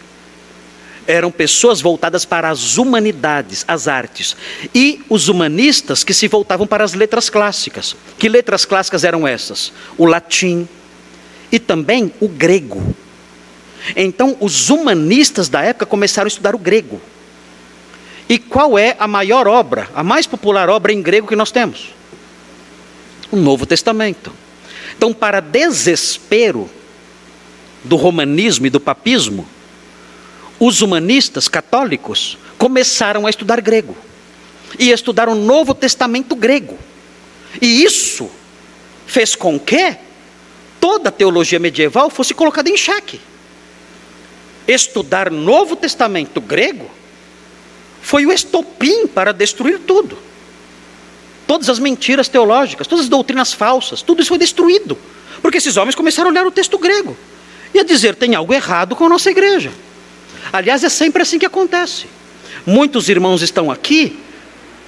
[1.05, 4.37] Eram pessoas voltadas para as humanidades, as artes.
[4.73, 7.95] E os humanistas que se voltavam para as letras clássicas.
[8.17, 9.73] Que letras clássicas eram essas?
[9.97, 10.67] O latim
[11.51, 12.95] e também o grego.
[13.95, 17.01] Então, os humanistas da época começaram a estudar o grego.
[18.27, 21.93] E qual é a maior obra, a mais popular obra em grego que nós temos?
[23.31, 24.31] O Novo Testamento.
[24.95, 26.69] Então, para desespero
[27.83, 29.47] do romanismo e do papismo,
[30.59, 33.95] os humanistas católicos começaram a estudar grego
[34.79, 36.77] e a estudar o Novo Testamento grego.
[37.61, 38.29] E isso
[39.05, 39.97] fez com que
[40.79, 43.19] toda a teologia medieval fosse colocada em xeque.
[44.67, 46.89] Estudar Novo Testamento grego
[48.03, 50.17] foi o estopim para destruir tudo.
[51.47, 54.97] Todas as mentiras teológicas, todas as doutrinas falsas, tudo isso foi destruído.
[55.41, 57.17] Porque esses homens começaram a olhar o texto grego
[57.73, 59.71] e a dizer: tem algo errado com a nossa igreja.
[60.51, 62.05] Aliás, é sempre assim que acontece.
[62.65, 64.19] Muitos irmãos estão aqui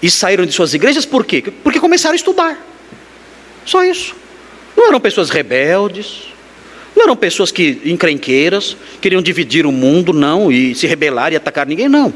[0.01, 1.41] e saíram de suas igrejas por quê?
[1.63, 2.57] Porque começaram a estudar.
[3.65, 4.13] Só isso.
[4.75, 6.23] Não eram pessoas rebeldes,
[6.93, 11.65] não eram pessoas que encrenqueiras, queriam dividir o mundo, não, e se rebelar e atacar
[11.65, 12.13] ninguém, não.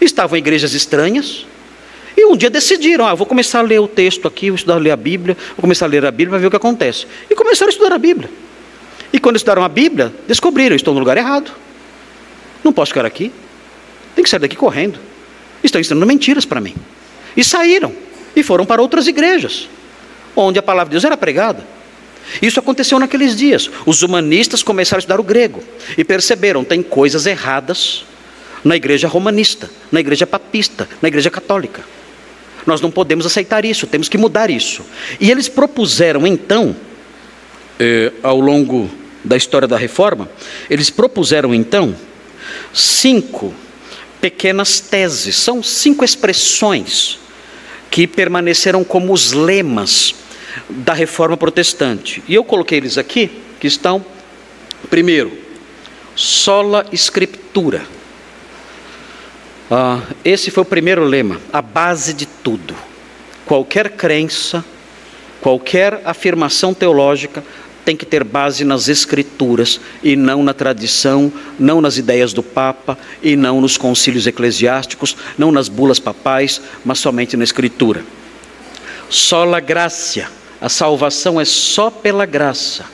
[0.00, 1.46] Estavam em igrejas estranhas.
[2.16, 4.90] E um dia decidiram, ah, vou começar a ler o texto aqui, vou estudar ler
[4.90, 7.06] a Bíblia, vou começar a ler a Bíblia para ver o que acontece.
[7.30, 8.28] E começaram a estudar a Bíblia.
[9.12, 11.50] E quando estudaram a Bíblia, descobriram: estou no lugar errado.
[12.62, 13.32] Não posso ficar aqui.
[14.14, 14.98] Tem que sair daqui correndo.
[15.62, 16.74] Estão ensinando mentiras para mim.
[17.36, 17.92] E saíram.
[18.34, 19.68] E foram para outras igrejas,
[20.36, 21.66] onde a palavra de Deus era pregada.
[22.40, 23.68] Isso aconteceu naqueles dias.
[23.84, 25.62] Os humanistas começaram a estudar o grego
[25.96, 28.04] e perceberam: tem coisas erradas
[28.64, 31.82] na igreja romanista, na igreja papista, na igreja católica.
[32.66, 34.84] Nós não podemos aceitar isso, temos que mudar isso.
[35.18, 36.76] E eles propuseram então,
[37.78, 38.90] eh, ao longo
[39.24, 40.28] da história da reforma,
[40.68, 41.94] eles propuseram então
[42.72, 43.54] cinco
[44.20, 47.18] pequenas teses, são cinco expressões
[47.90, 50.14] que permaneceram como os lemas
[50.68, 52.22] da reforma protestante.
[52.28, 54.04] E eu coloquei eles aqui, que estão,
[54.88, 55.32] primeiro,
[56.14, 57.82] sola scriptura.
[59.70, 62.74] Ah, esse foi o primeiro lema, a base de tudo.
[63.46, 64.64] Qualquer crença,
[65.40, 67.44] qualquer afirmação teológica
[67.84, 72.98] tem que ter base nas escrituras e não na tradição, não nas ideias do Papa
[73.22, 78.04] e não nos concílios eclesiásticos, não nas bulas papais, mas somente na escritura.
[79.08, 80.26] Sola graça,
[80.60, 82.86] a salvação é só pela graça,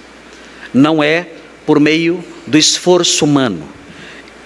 [0.75, 1.27] não é
[1.65, 3.67] por meio do esforço humano.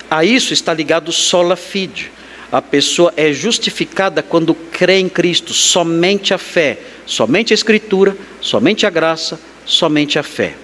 [0.09, 2.11] A isso está ligado sola fide.
[2.53, 8.87] A pessoa é justificada quando crê em Cristo, somente a fé, somente a Escritura, somente
[8.87, 10.57] a graça, somente a fé.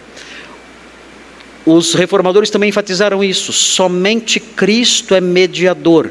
[1.65, 6.11] Os reformadores também enfatizaram isso: somente Cristo é mediador,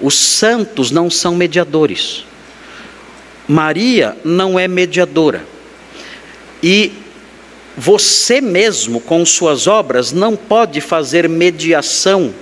[0.00, 2.24] os santos não são mediadores.
[3.46, 5.44] Maria não é mediadora.
[6.62, 6.92] E
[7.76, 12.32] você mesmo, com suas obras, não pode fazer mediação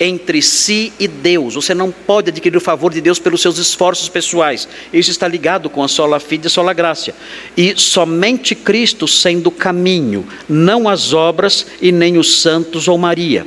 [0.00, 1.54] entre si e Deus.
[1.54, 4.66] Você não pode adquirir o favor de Deus pelos seus esforços pessoais.
[4.90, 7.14] Isso está ligado com a sola fide e sola graça.
[7.54, 13.46] E somente Cristo sendo o caminho, não as obras e nem os santos ou Maria.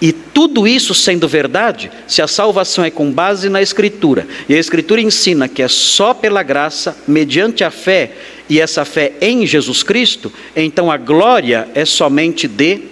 [0.00, 4.58] E tudo isso sendo verdade, se a salvação é com base na Escritura, e a
[4.58, 8.12] Escritura ensina que é só pela graça, mediante a fé,
[8.46, 12.82] e essa fé em Jesus Cristo, então a glória é somente de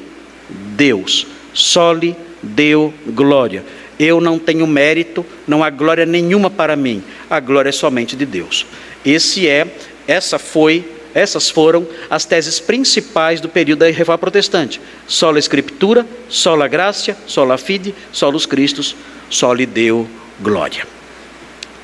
[0.75, 1.27] Deus.
[1.53, 3.65] Soli deu glória.
[3.99, 7.03] Eu não tenho mérito, não há glória nenhuma para mim.
[7.31, 8.67] A glória é somente de Deus.
[9.05, 9.67] Esse é,
[10.07, 10.85] essa foi,
[11.15, 14.81] essas foram as teses principais do período da Reforma Protestante.
[15.07, 18.97] Sola Escritura, sola Graça, sola Fide, solos Cristos,
[19.31, 20.09] soli Deu
[20.41, 20.87] glória.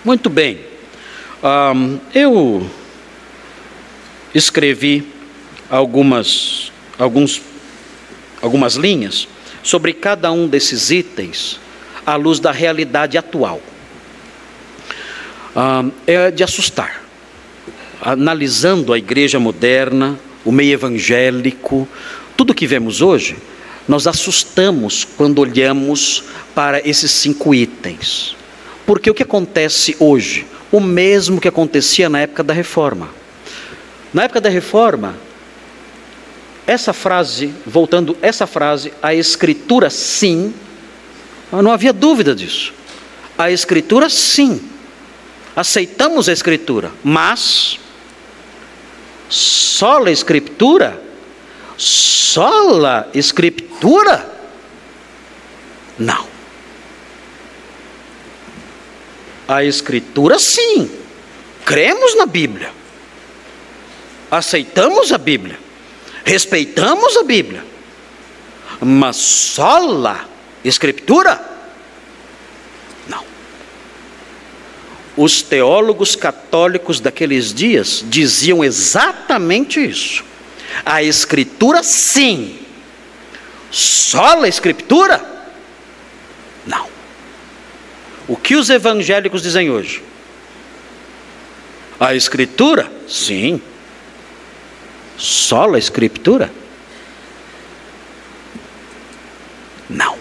[0.05, 0.59] Muito bem.
[1.43, 2.67] Um, eu
[4.35, 5.07] escrevi
[5.71, 7.41] algumas, alguns,
[8.43, 9.29] algumas linhas
[9.63, 11.61] sobre cada um desses itens
[12.05, 13.61] à luz da realidade atual.
[15.55, 17.03] Ah, é de assustar.
[18.01, 21.87] Analisando a igreja moderna, o meio evangélico,
[22.37, 23.37] tudo que vemos hoje,
[23.87, 28.37] nós assustamos quando olhamos para esses cinco itens.
[28.87, 30.47] Porque o que acontece hoje?
[30.73, 33.11] O mesmo que acontecia na época da reforma.
[34.15, 35.15] Na época da reforma,
[36.71, 40.55] essa frase, voltando essa frase, a escritura sim,
[41.51, 42.73] não havia dúvida disso.
[43.37, 44.71] A escritura sim.
[45.57, 47.81] Aceitamos a escritura, mas
[49.29, 51.03] sola escritura,
[51.77, 54.33] sola escritura,
[55.99, 56.25] não.
[59.49, 60.89] A escritura sim.
[61.65, 62.71] Cremos na Bíblia.
[64.31, 65.70] Aceitamos a Bíblia
[66.25, 67.65] respeitamos a Bíblia,
[68.81, 70.29] mas sola
[70.65, 71.41] Escritura?
[73.09, 73.25] Não.
[75.17, 80.25] Os teólogos católicos daqueles dias diziam exatamente isso.
[80.85, 82.59] A Escritura, sim.
[83.71, 85.25] Sola Escritura?
[86.67, 86.87] Não.
[88.29, 90.03] O que os evangélicos dizem hoje?
[91.99, 92.91] A Escritura?
[93.09, 93.61] Sim.
[95.21, 96.51] Só a Escritura?
[99.87, 100.17] Não.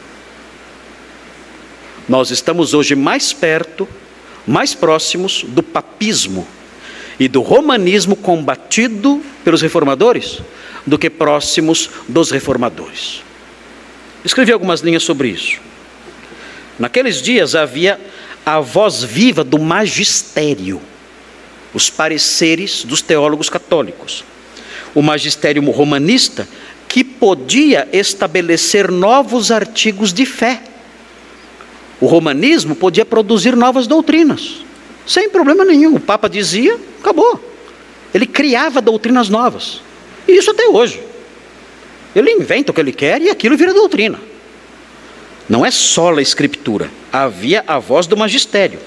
[2.08, 3.88] Nós estamos hoje mais perto,
[4.46, 6.46] mais próximos do papismo
[7.18, 10.42] e do romanismo combatido pelos reformadores
[10.86, 13.24] do que próximos dos reformadores.
[14.26, 15.62] Escrevi algumas linhas sobre isso.
[16.78, 17.98] Naqueles dias havia
[18.46, 20.82] a voz viva do magistério,
[21.74, 24.26] os pareceres dos teólogos católicos
[24.94, 26.48] o magistério romanista,
[26.88, 30.62] que podia estabelecer novos artigos de fé.
[32.02, 34.64] O romanismo podia produzir novas doutrinas,
[35.06, 35.96] sem problema nenhum.
[35.96, 37.40] O Papa dizia, acabou.
[38.14, 39.82] Ele criava doutrinas novas.
[40.28, 41.02] E isso até hoje.
[42.16, 44.20] Ele inventa o que ele quer e aquilo vira doutrina.
[45.48, 48.80] Não é só a escritura, havia a voz do magistério.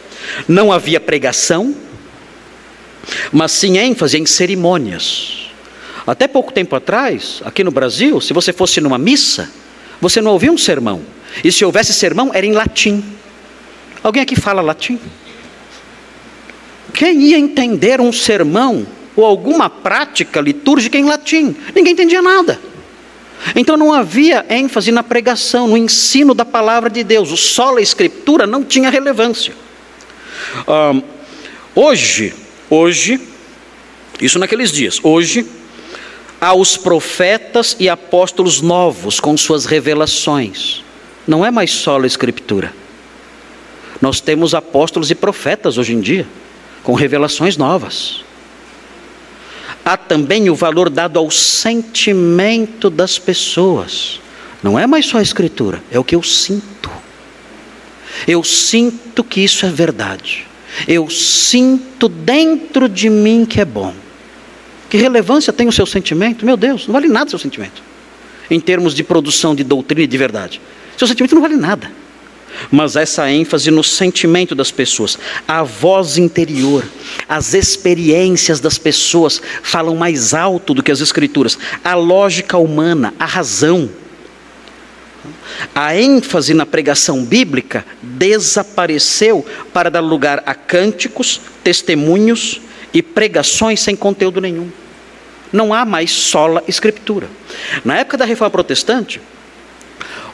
[0.47, 1.75] Não havia pregação,
[3.33, 5.52] mas sim ênfase em cerimônias.
[6.07, 9.51] Até pouco tempo atrás, aqui no Brasil, se você fosse numa missa,
[10.01, 11.03] você não ouvia um sermão.
[11.45, 13.05] E se houvesse sermão, era em latim.
[14.03, 14.99] Alguém aqui fala latim?
[16.93, 21.55] Quem ia entender um sermão ou alguma prática litúrgica em latim?
[21.75, 22.59] Ninguém entendia nada.
[23.55, 27.31] Então não havia ênfase na pregação, no ensino da palavra de Deus.
[27.31, 29.55] O solo a escritura não tinha relevância.
[30.67, 31.03] Um,
[31.75, 32.35] hoje,
[32.69, 33.21] hoje,
[34.21, 35.47] isso naqueles dias, hoje,
[36.43, 40.85] há os profetas e apóstolos novos com suas revelações.
[41.27, 42.75] Não é mais solo a escritura.
[44.01, 46.27] Nós temos apóstolos e profetas hoje em dia,
[46.83, 48.25] com revelações novas
[49.85, 54.21] há também o valor dado ao sentimento das pessoas.
[54.63, 56.91] Não é mais só a escritura, é o que eu sinto.
[58.27, 60.47] Eu sinto que isso é verdade.
[60.87, 63.93] Eu sinto dentro de mim que é bom.
[64.93, 66.45] Que relevância tem o seu sentimento?
[66.45, 67.83] Meu Deus, não vale nada o seu sentimento.
[68.51, 70.61] Em termos de produção de doutrina e de verdade.
[70.99, 71.91] Seu sentimento não vale nada
[72.71, 75.19] mas essa ênfase no sentimento das pessoas,
[75.49, 76.85] a voz interior,
[77.27, 83.25] as experiências das pessoas falam mais alto do que as escrituras, a lógica humana, a
[83.25, 83.89] razão.
[85.75, 92.61] A ênfase na pregação bíblica desapareceu para dar lugar a cânticos, testemunhos
[92.93, 94.69] e pregações sem conteúdo nenhum.
[95.53, 97.29] Não há mais sola escritura.
[97.85, 99.21] Na época da reforma protestante,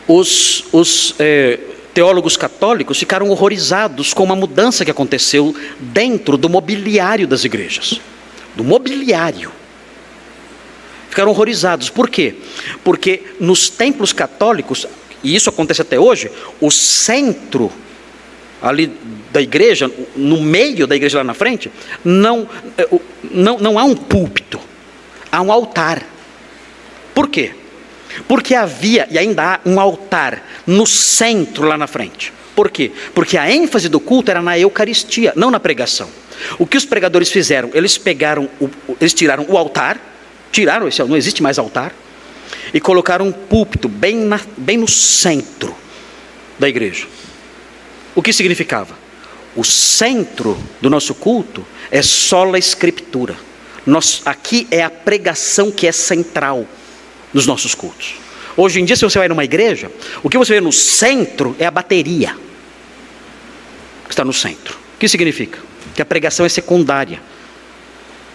[0.07, 1.59] os, os eh,
[1.93, 8.01] teólogos católicos ficaram horrorizados com uma mudança que aconteceu dentro do mobiliário das igrejas.
[8.55, 9.51] Do mobiliário.
[11.11, 11.91] Ficaram horrorizados.
[11.91, 12.37] Por quê?
[12.85, 14.87] Porque nos templos católicos,
[15.25, 17.73] e isso acontece até hoje, o centro
[18.63, 18.93] ali
[19.33, 21.71] da igreja, no meio da igreja lá na frente,
[22.05, 22.89] não, é,
[23.31, 24.61] não, não há um púlpito,
[25.31, 26.03] há um altar.
[27.15, 27.53] Por quê?
[28.27, 32.33] Porque havia e ainda há um altar no centro lá na frente.
[32.55, 32.91] Por quê?
[33.15, 36.09] Porque a ênfase do culto era na Eucaristia, não na pregação.
[36.59, 37.71] O que os pregadores fizeram?
[37.75, 38.69] Eles pegaram, o,
[39.01, 39.99] eles tiraram o altar,
[40.51, 41.93] tiraram esse, não existe mais altar,
[42.73, 45.75] e colocaram um púlpito bem, na, bem no centro
[46.59, 47.07] da igreja.
[48.15, 48.97] O que significava?
[49.55, 53.37] O centro do nosso culto é só a escritura.
[53.89, 56.67] Nós, aqui é a pregação que é central
[57.33, 58.17] nos nossos cultos.
[58.55, 59.91] Hoje em dia, se você vai numa igreja,
[60.23, 62.37] o que você vê no centro é a bateria
[64.05, 64.77] que está no centro.
[64.95, 65.59] O que significa?
[65.95, 67.19] Que a pregação é secundária.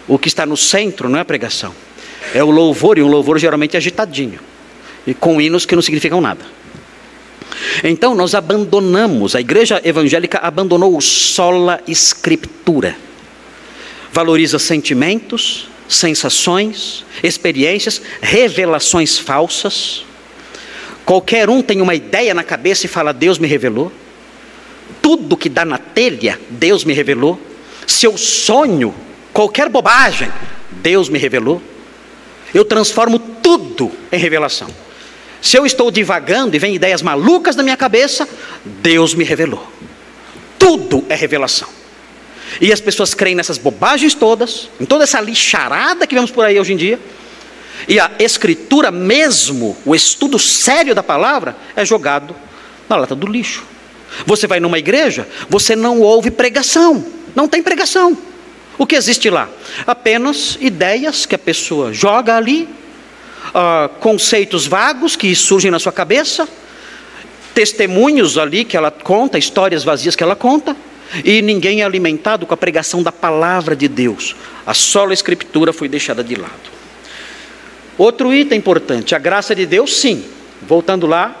[0.08, 1.72] O que está no centro não é a pregação,
[2.34, 4.40] é o louvor, e um louvor geralmente é agitadinho,
[5.06, 6.44] e com hinos que não significam nada.
[7.84, 12.96] Então nós abandonamos, a igreja evangélica abandonou o sola escritura.
[14.14, 20.04] Valoriza sentimentos, sensações, experiências, revelações falsas.
[21.04, 23.90] Qualquer um tem uma ideia na cabeça e fala: Deus me revelou.
[25.02, 27.40] Tudo que dá na telha, Deus me revelou.
[27.88, 28.94] Se eu sonho
[29.32, 30.30] qualquer bobagem,
[30.70, 31.60] Deus me revelou.
[32.54, 34.68] Eu transformo tudo em revelação.
[35.42, 38.28] Se eu estou divagando e vem ideias malucas na minha cabeça,
[38.64, 39.68] Deus me revelou.
[40.56, 41.68] Tudo é revelação.
[42.60, 46.58] E as pessoas creem nessas bobagens todas, em toda essa lixarada que vemos por aí
[46.58, 46.98] hoje em dia.
[47.88, 52.34] E a escritura mesmo, o estudo sério da palavra, é jogado
[52.88, 53.64] na lata do lixo.
[54.26, 58.16] Você vai numa igreja, você não ouve pregação, não tem pregação.
[58.78, 59.48] O que existe lá?
[59.86, 62.68] Apenas ideias que a pessoa joga ali,
[63.48, 66.48] uh, conceitos vagos que surgem na sua cabeça,
[67.54, 70.76] testemunhos ali que ela conta, histórias vazias que ela conta,
[71.24, 74.34] e ninguém é alimentado com a pregação da palavra de Deus.
[74.66, 76.74] A sola escritura foi deixada de lado.
[77.96, 80.24] Outro item importante, a graça de Deus, sim.
[80.62, 81.40] Voltando lá,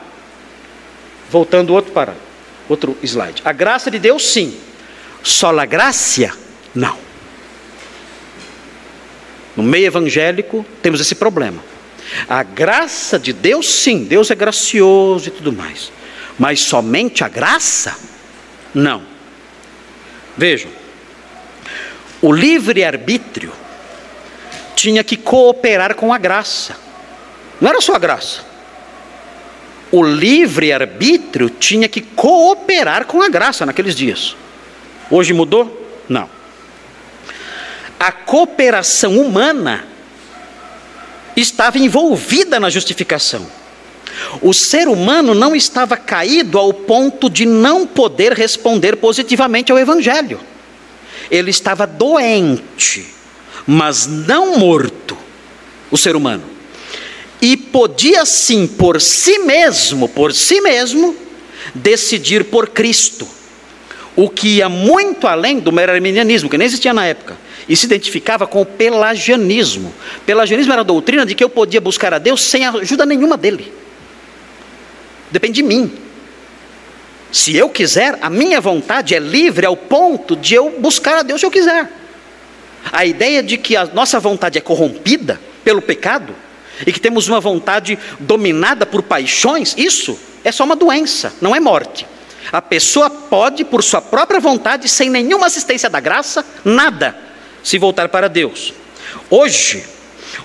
[1.30, 2.14] voltando outro para
[2.68, 3.42] outro slide.
[3.44, 4.56] A graça de Deus, sim.
[5.22, 6.30] Sola graça,
[6.74, 6.98] não.
[9.56, 11.62] No meio evangélico temos esse problema.
[12.28, 15.90] A graça de Deus, sim, Deus é gracioso e tudo mais.
[16.38, 17.96] Mas somente a graça?
[18.74, 19.13] Não.
[20.36, 20.70] Vejam,
[22.20, 23.52] o livre-arbítrio
[24.74, 26.76] tinha que cooperar com a graça,
[27.60, 28.40] não era só a graça.
[29.92, 34.36] O livre-arbítrio tinha que cooperar com a graça naqueles dias.
[35.10, 36.02] Hoje mudou?
[36.08, 36.28] Não.
[37.98, 39.86] A cooperação humana
[41.36, 43.46] estava envolvida na justificação.
[44.40, 50.40] O ser humano não estava caído ao ponto de não poder responder positivamente ao Evangelho.
[51.30, 53.06] Ele estava doente,
[53.66, 55.16] mas não morto,
[55.90, 56.44] o ser humano.
[57.40, 61.16] E podia sim, por si mesmo, por si mesmo,
[61.74, 63.26] decidir por Cristo.
[64.16, 67.36] O que ia muito além do mero arminianismo, que nem existia na época
[67.68, 69.92] e se identificava com o pelagianismo.
[70.26, 73.72] Pelagianismo era a doutrina de que eu podia buscar a Deus sem ajuda nenhuma dele.
[75.34, 75.92] Depende de mim.
[77.32, 81.40] Se eu quiser, a minha vontade é livre ao ponto de eu buscar a Deus
[81.40, 81.90] se eu quiser.
[82.92, 86.36] A ideia de que a nossa vontade é corrompida pelo pecado
[86.86, 91.58] e que temos uma vontade dominada por paixões, isso é só uma doença, não é
[91.58, 92.06] morte.
[92.52, 97.18] A pessoa pode, por sua própria vontade, sem nenhuma assistência da graça, nada,
[97.60, 98.72] se voltar para Deus.
[99.28, 99.84] Hoje,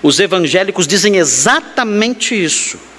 [0.02, 2.89] os evangélicos dizem exatamente isso,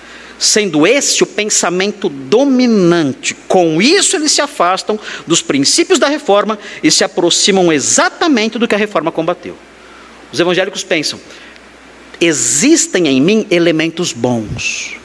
[0.42, 3.36] sendo esse o pensamento dominante.
[3.48, 8.74] Com isso, eles se afastam dos princípios da reforma e se aproximam exatamente do que
[8.74, 9.56] a reforma combateu.
[10.34, 11.20] Os evangélicos pensam:
[12.20, 14.96] existem em mim elementos bons,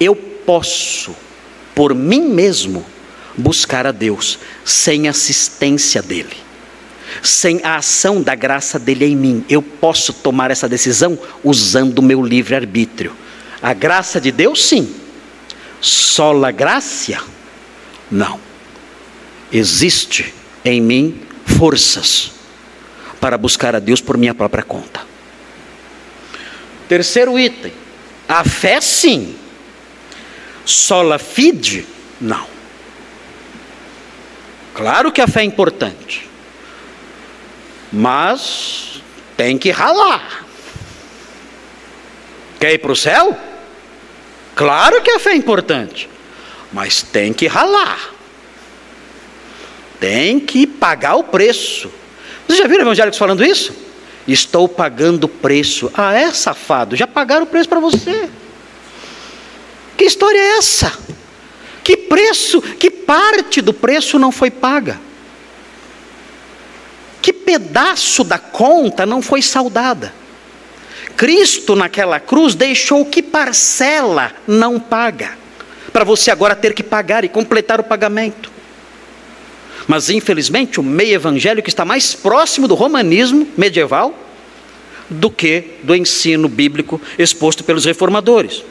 [0.00, 1.14] eu posso,
[1.72, 2.84] por mim mesmo,
[3.38, 6.42] buscar a Deus sem assistência dele
[7.22, 9.44] sem a ação da graça dele em mim.
[9.46, 13.12] Eu posso tomar essa decisão usando o meu livre-arbítrio.
[13.62, 14.92] A graça de Deus, sim.
[15.80, 17.22] Sola graça,
[18.10, 18.40] não.
[19.52, 20.34] Existe
[20.64, 22.32] em mim forças
[23.20, 25.06] para buscar a Deus por minha própria conta.
[26.88, 27.72] Terceiro item,
[28.28, 29.36] a fé sim.
[30.64, 31.86] Sola fide,
[32.20, 32.46] não.
[34.74, 36.28] Claro que a fé é importante.
[37.92, 39.02] Mas
[39.36, 40.46] tem que ralar.
[42.58, 43.36] Quer ir para o céu?
[44.54, 46.08] Claro que a fé é importante,
[46.72, 48.10] mas tem que ralar.
[49.98, 51.90] Tem que pagar o preço.
[52.46, 53.72] Você já viram evangélicos falando isso?
[54.26, 55.90] Estou pagando o preço.
[55.94, 58.28] Ah, é safado, já pagaram o preço para você.
[59.96, 60.92] Que história é essa?
[61.84, 65.00] Que preço, que parte do preço não foi paga?
[67.20, 70.12] Que pedaço da conta não foi saudada?
[71.16, 75.36] Cristo naquela cruz deixou que parcela não paga,
[75.92, 78.50] para você agora ter que pagar e completar o pagamento.
[79.86, 84.14] Mas infelizmente o meio evangélico está mais próximo do romanismo medieval
[85.10, 88.64] do que do ensino bíblico exposto pelos reformadores.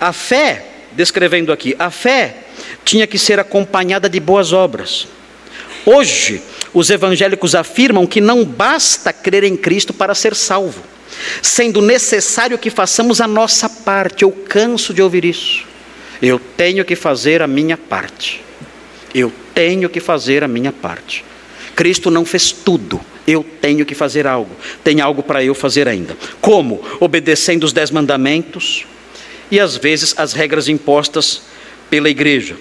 [0.00, 2.38] A fé, descrevendo aqui, a fé
[2.84, 5.06] tinha que ser acompanhada de boas obras.
[5.86, 6.42] Hoje,
[6.72, 10.82] os evangélicos afirmam que não basta crer em Cristo para ser salvo,
[11.42, 14.22] sendo necessário que façamos a nossa parte.
[14.22, 15.64] Eu canso de ouvir isso.
[16.20, 18.42] Eu tenho que fazer a minha parte.
[19.14, 21.24] Eu tenho que fazer a minha parte.
[21.74, 23.00] Cristo não fez tudo.
[23.26, 24.54] Eu tenho que fazer algo.
[24.82, 26.16] Tem algo para eu fazer ainda.
[26.40, 26.82] Como?
[27.00, 28.84] Obedecendo os dez mandamentos
[29.50, 31.42] e às vezes as regras impostas
[31.88, 32.56] pela igreja.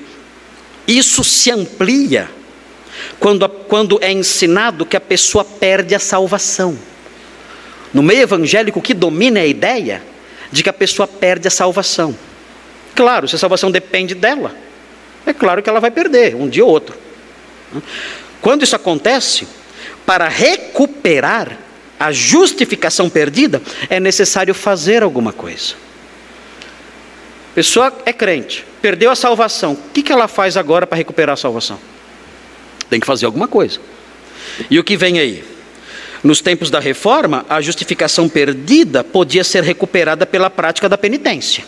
[0.87, 2.29] Isso se amplia
[3.19, 6.77] quando, quando é ensinado que a pessoa perde a salvação.
[7.93, 10.01] No meio evangélico, o que domina é a ideia
[10.51, 12.15] de que a pessoa perde a salvação.
[12.95, 14.55] Claro, se a salvação depende dela,
[15.25, 16.95] é claro que ela vai perder, um dia ou outro.
[18.41, 19.47] Quando isso acontece,
[20.05, 21.57] para recuperar
[21.99, 25.75] a justificação perdida, é necessário fazer alguma coisa.
[27.55, 31.79] Pessoa é crente, perdeu a salvação, o que ela faz agora para recuperar a salvação?
[32.89, 33.79] Tem que fazer alguma coisa.
[34.69, 35.52] E o que vem aí?
[36.23, 41.65] Nos tempos da reforma, a justificação perdida podia ser recuperada pela prática da penitência.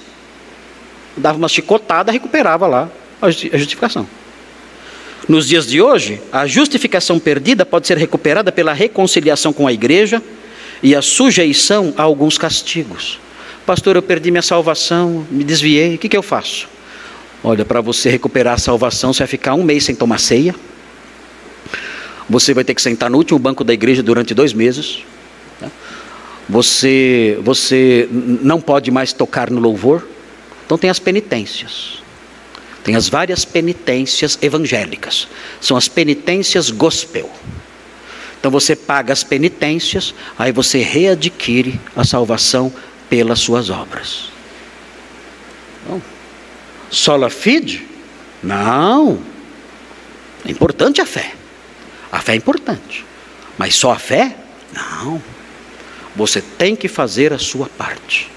[1.18, 2.90] Dava uma chicotada, recuperava lá
[3.22, 4.08] a justificação.
[5.28, 10.24] Nos dias de hoje, a justificação perdida pode ser recuperada pela reconciliação com a igreja
[10.82, 13.20] e a sujeição a alguns castigos.
[13.66, 16.70] Pastor, eu perdi minha salvação, me desviei, o que, que eu faço?
[17.44, 20.56] Olha, para você recuperar a salvação, você vai ficar um mês sem tomar ceia
[22.30, 25.04] você vai ter que sentar no último banco da igreja durante dois meses.
[25.60, 25.70] Tá?
[26.50, 30.08] Você, você não pode mais tocar no louvor.
[30.66, 32.04] Então tem as penitências.
[32.84, 35.28] Tem as várias penitências evangélicas.
[35.60, 37.32] São as penitências gospel.
[38.40, 42.72] Então você paga as penitências, aí você readquire a salvação
[43.10, 44.30] pelas suas obras.
[45.90, 46.02] Não.
[46.92, 47.88] Sola fide?
[48.44, 49.20] Não.
[50.46, 51.34] É importante a fé.
[52.16, 53.06] A fé é importante.
[53.58, 54.38] Mas só a fé?
[54.72, 55.22] Não.
[56.16, 58.32] Você tem que fazer a sua parte.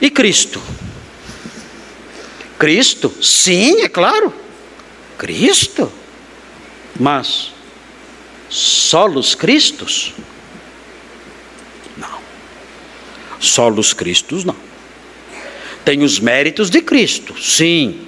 [0.00, 0.62] E Cristo?
[2.60, 3.12] Cristo?
[3.20, 4.32] Sim, é claro.
[5.18, 5.92] Cristo.
[6.98, 7.52] Mas
[8.48, 10.14] solos Cristos?
[11.96, 12.20] Não.
[13.40, 14.54] Solos Cristos não.
[15.84, 18.06] Tem os méritos de Cristo, sim.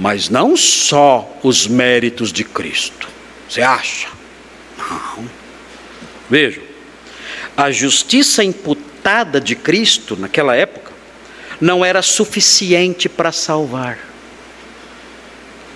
[0.00, 3.06] Mas não só os méritos de Cristo.
[3.46, 4.08] Você acha?
[4.78, 5.28] Não.
[6.30, 6.62] Vejam,
[7.54, 10.90] a justiça imputada de Cristo naquela época
[11.60, 13.98] não era suficiente para salvar.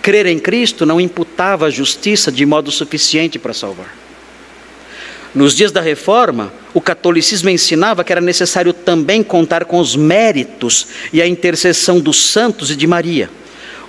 [0.00, 3.94] Crer em Cristo não imputava a justiça de modo suficiente para salvar.
[5.34, 10.86] Nos dias da reforma, o catolicismo ensinava que era necessário também contar com os méritos
[11.12, 13.28] e a intercessão dos santos e de Maria.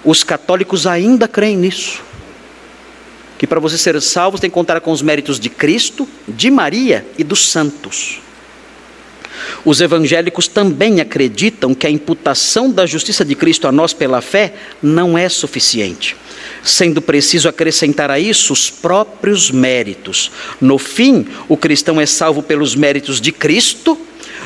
[0.05, 2.03] Os católicos ainda creem nisso.
[3.39, 7.05] Que para você ser salvo, tem que contar com os méritos de Cristo, de Maria
[7.17, 8.19] e dos santos.
[9.65, 14.53] Os evangélicos também acreditam que a imputação da justiça de Cristo a nós pela fé
[14.81, 16.15] não é suficiente,
[16.63, 20.31] sendo preciso acrescentar a isso os próprios méritos.
[20.61, 23.97] No fim, o cristão é salvo pelos méritos de Cristo,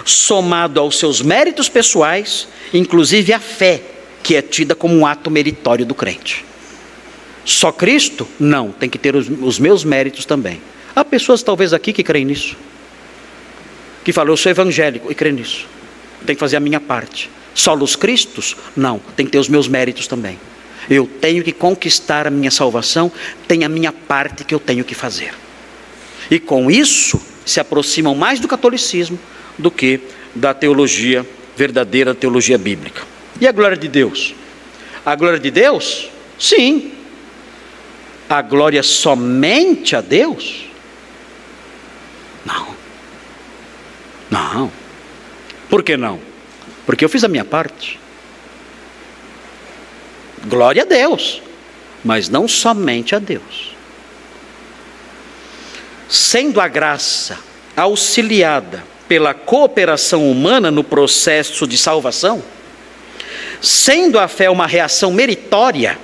[0.05, 3.82] somado aos seus méritos pessoais, inclusive a fé,
[4.24, 6.45] que é tida como um ato meritório do crente.
[7.45, 8.28] Só Cristo?
[8.39, 10.61] Não, tem que ter os, os meus méritos também.
[10.95, 12.55] Há pessoas talvez aqui que creem nisso
[14.09, 15.67] que fala, eu sou evangélico e crê nisso.
[16.26, 17.30] Tem que fazer a minha parte.
[17.53, 18.55] Solos Cristos?
[18.76, 20.39] Não, tem que ter os meus méritos também.
[20.89, 23.11] Eu tenho que conquistar a minha salvação,
[23.47, 25.32] tem a minha parte que eu tenho que fazer.
[26.32, 29.20] E com isso se aproximam mais do catolicismo
[29.59, 29.99] do que
[30.34, 31.24] da teologia
[31.55, 33.03] verdadeira, teologia bíblica.
[33.40, 34.36] E a glória de Deus?
[35.06, 36.10] A glória de Deus?
[36.38, 36.94] Sim.
[38.30, 40.66] A glória somente a Deus?
[42.46, 42.76] Não.
[44.30, 44.72] Não.
[45.70, 46.20] Por que não?
[46.86, 48.00] Porque eu fiz a minha parte.
[50.46, 51.42] Glória a Deus,
[52.04, 53.76] mas não somente a Deus.
[56.08, 57.38] Sendo a graça
[57.76, 62.44] auxiliada pela cooperação humana no processo de salvação,
[63.62, 65.97] sendo a fé uma reação meritória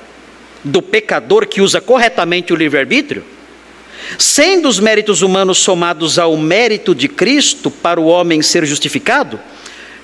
[0.63, 3.23] do pecador que usa corretamente o livre-arbítrio,
[4.17, 9.39] Sendo os méritos humanos somados ao mérito de Cristo para o homem ser justificado,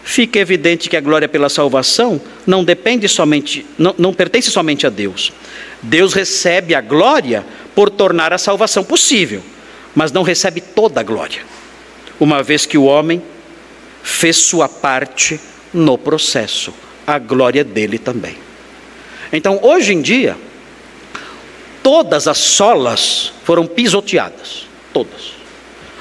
[0.04, 4.90] fica evidente que a glória pela salvação não depende somente, não, não pertence somente a
[4.90, 5.32] Deus.
[5.82, 7.46] Deus recebe a glória
[7.76, 9.42] por tornar a salvação possível,
[9.96, 11.42] mas não recebe toda a glória,
[12.20, 13.22] uma vez que o homem
[14.04, 15.40] fez sua parte
[15.74, 16.74] no processo,
[17.06, 18.36] a glória dele também.
[19.32, 20.38] Então, hoje em dia,
[21.82, 24.68] todas as solas foram pisoteadas.
[24.94, 25.34] Todas.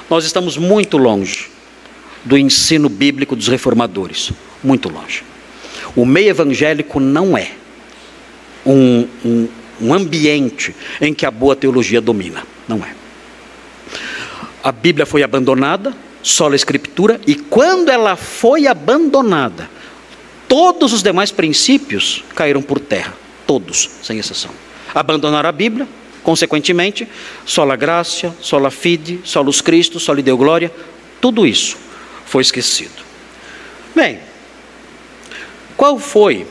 [0.09, 1.49] Nós estamos muito longe
[2.25, 4.31] do ensino bíblico dos reformadores.
[4.63, 5.23] Muito longe.
[5.95, 7.51] O meio evangélico não é
[8.65, 9.47] um, um,
[9.81, 12.43] um ambiente em que a boa teologia domina.
[12.67, 12.93] Não é.
[14.63, 19.69] A Bíblia foi abandonada, só a Escritura, e quando ela foi abandonada,
[20.51, 23.13] todos os demais princípios caíram por terra.
[23.47, 24.51] Todos, sem exceção
[24.93, 25.87] abandonaram a Bíblia,
[26.23, 27.07] consequentemente,
[27.45, 30.71] sola graça, sola fide, solus Cristo, soli deu glória,
[31.19, 31.77] tudo isso
[32.25, 33.03] foi esquecido.
[33.95, 34.19] Bem,
[35.75, 36.45] qual foi,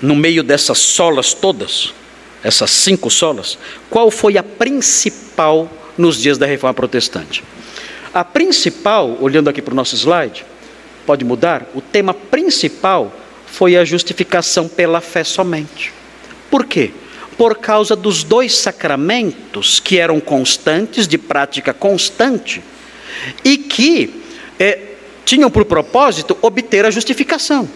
[0.00, 1.92] no meio dessas solas todas,
[2.42, 7.42] essas cinco solas, qual foi a principal nos dias da reforma protestante?
[8.12, 10.44] A principal, olhando aqui para o nosso slide,
[11.06, 11.66] pode mudar?
[11.74, 13.12] O tema principal
[13.52, 15.92] foi a justificação pela fé somente.
[16.50, 16.92] Por quê?
[17.40, 22.62] por causa dos dois sacramentos que eram constantes, de prática constante,
[23.42, 24.22] e que
[24.58, 24.78] é,
[25.24, 27.66] tinham por propósito obter a justificação.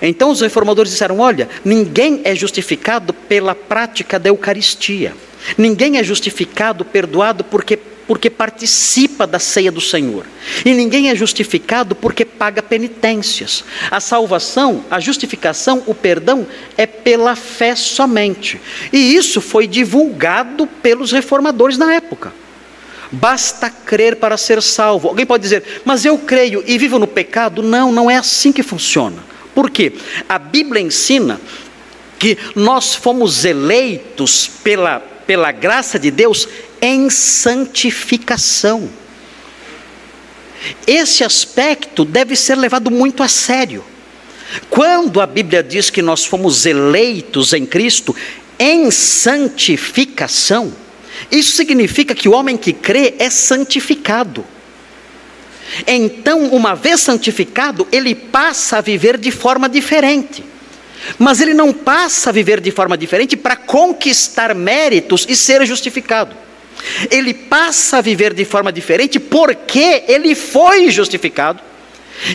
[0.00, 5.14] Então os reformadores disseram: olha, ninguém é justificado pela prática da Eucaristia,
[5.58, 10.26] ninguém é justificado, perdoado, porque porque participa da ceia do Senhor.
[10.64, 13.64] E ninguém é justificado porque paga penitências.
[13.90, 16.46] A salvação, a justificação, o perdão
[16.76, 18.60] é pela fé somente.
[18.92, 22.32] E isso foi divulgado pelos reformadores na época.
[23.10, 25.08] Basta crer para ser salvo.
[25.08, 27.62] Alguém pode dizer, mas eu creio e vivo no pecado?
[27.62, 29.18] Não, não é assim que funciona.
[29.54, 29.92] Por quê?
[30.28, 31.38] A Bíblia ensina
[32.18, 36.48] que nós fomos eleitos pela, pela graça de Deus
[36.82, 38.90] em santificação.
[40.86, 43.84] Esse aspecto deve ser levado muito a sério.
[44.68, 48.14] Quando a Bíblia diz que nós fomos eleitos em Cristo
[48.58, 50.72] em santificação,
[51.30, 54.44] Isso significa que o homem que crê é santificado.
[55.86, 60.44] Então, uma vez santificado, ele passa a viver de forma diferente.
[61.18, 66.36] Mas ele não passa a viver de forma diferente para conquistar méritos e ser justificado.
[67.10, 71.60] Ele passa a viver de forma diferente porque ele foi justificado.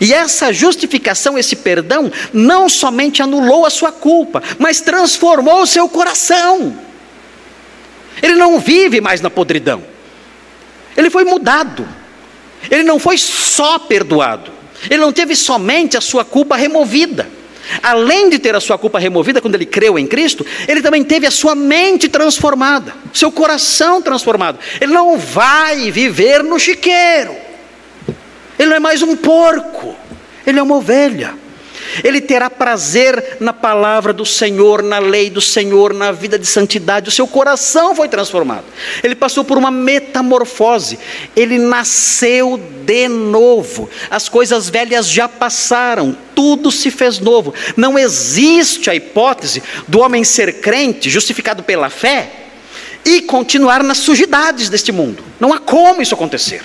[0.02, 5.88] E essa justificação, esse perdão, não somente anulou a sua culpa, mas transformou o seu
[5.88, 6.78] coração.
[8.22, 9.84] Ele não vive mais na podridão.
[10.96, 11.88] Ele foi mudado.
[12.70, 14.52] Ele não foi só perdoado.
[14.90, 17.37] Ele não teve somente a sua culpa removida.
[17.82, 21.26] Além de ter a sua culpa removida quando ele creu em Cristo, ele também teve
[21.26, 24.60] a sua mente transformada, seu coração transformado.
[24.80, 27.36] Ele não vai viver no chiqueiro.
[28.58, 29.96] Ele não é mais um porco,
[30.46, 31.47] ele é uma ovelha.
[32.04, 37.10] Ele terá prazer na palavra do Senhor, na lei do Senhor, na vida de santidade.
[37.10, 38.66] O seu coração foi transformado.
[39.04, 41.00] Ele passou por uma metamorfose.
[41.36, 43.90] Ele nasceu de novo.
[44.10, 47.54] As coisas velhas já passaram, tudo se fez novo.
[47.76, 52.32] Não existe a hipótese do homem ser crente, justificado pela fé,
[53.04, 55.24] e continuar nas sujidades deste mundo.
[55.40, 56.62] Não há como isso acontecer.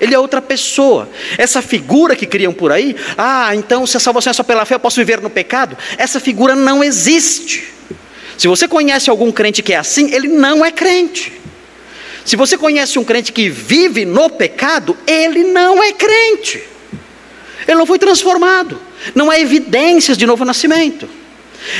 [0.00, 1.08] Ele é outra pessoa.
[1.38, 4.74] Essa figura que criam por aí, ah, então se a salvação é só pela fé,
[4.74, 5.76] eu posso viver no pecado?
[5.96, 7.72] Essa figura não existe.
[8.36, 11.32] Se você conhece algum crente que é assim, ele não é crente.
[12.24, 16.62] Se você conhece um crente que vive no pecado, ele não é crente.
[17.66, 18.80] Ele não foi transformado.
[19.14, 21.08] Não há evidências de novo nascimento.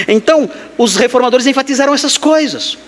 [0.06, 2.78] Então, os reformadores enfatizaram essas coisas.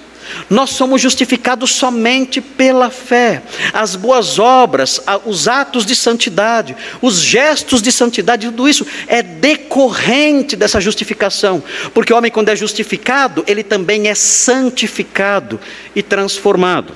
[0.49, 3.43] Nós somos justificados somente pela fé.
[3.73, 10.57] As boas obras, os atos de santidade, os gestos de santidade, tudo isso é decorrente
[10.57, 11.63] dessa justificação.
[11.93, 15.61] Porque o homem, quando é justificado, ele também é santificado
[15.95, 16.93] e transformado.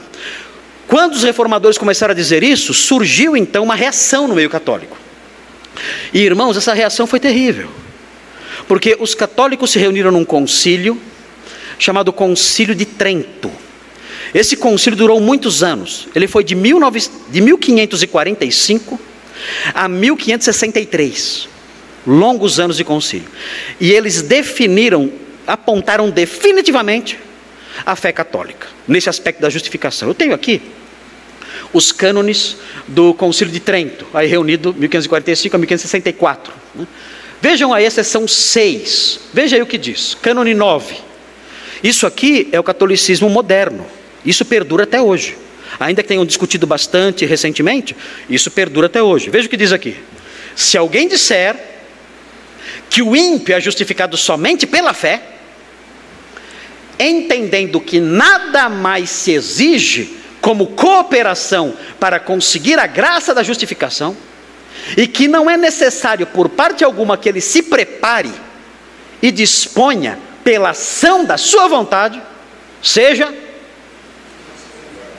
[0.86, 4.96] Quando os reformadores começaram a dizer isso, surgiu então uma reação no meio católico.
[6.12, 7.70] E irmãos, essa reação foi terrível.
[8.66, 11.00] Porque os católicos se reuniram num concílio
[11.80, 13.50] chamado Concílio de Trento.
[14.32, 16.06] Esse concílio durou muitos anos.
[16.14, 19.00] Ele foi de, 19, de 1545
[19.74, 21.48] a 1563.
[22.06, 23.28] Longos anos de concílio.
[23.80, 25.10] E eles definiram,
[25.46, 27.18] apontaram definitivamente
[27.84, 30.08] a fé católica, nesse aspecto da justificação.
[30.08, 30.60] Eu tenho aqui
[31.72, 32.56] os cânones
[32.86, 36.52] do Concílio de Trento, aí reunido 1545 a 1564.
[36.74, 36.86] Né?
[37.40, 39.20] Vejam aí a seção 6.
[39.32, 40.14] Veja aí o que diz.
[40.20, 41.09] Cânone 9.
[41.82, 43.86] Isso aqui é o catolicismo moderno.
[44.24, 45.36] Isso perdura até hoje.
[45.78, 47.96] Ainda que tenham discutido bastante recentemente,
[48.28, 49.30] isso perdura até hoje.
[49.30, 49.96] Veja o que diz aqui.
[50.56, 51.56] Se alguém disser
[52.88, 55.22] que o ímpio é justificado somente pela fé,
[56.98, 64.16] entendendo que nada mais se exige como cooperação para conseguir a graça da justificação,
[64.96, 68.30] e que não é necessário por parte alguma que ele se prepare
[69.22, 72.20] e disponha pela ação da sua vontade,
[72.82, 73.32] seja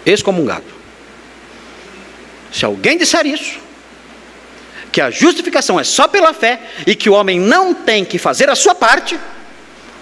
[0.05, 0.65] excomungado.
[2.51, 3.59] Se alguém disser isso,
[4.91, 8.49] que a justificação é só pela fé e que o homem não tem que fazer
[8.49, 9.17] a sua parte,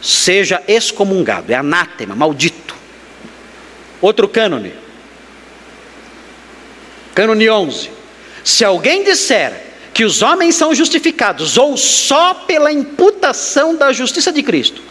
[0.01, 2.75] seja excomungado, é anátema, maldito.
[4.01, 4.73] Outro cânone,
[7.13, 7.91] cânone 11.
[8.43, 14.41] Se alguém disser que os homens são justificados ou só pela imputação da justiça de
[14.41, 14.81] Cristo,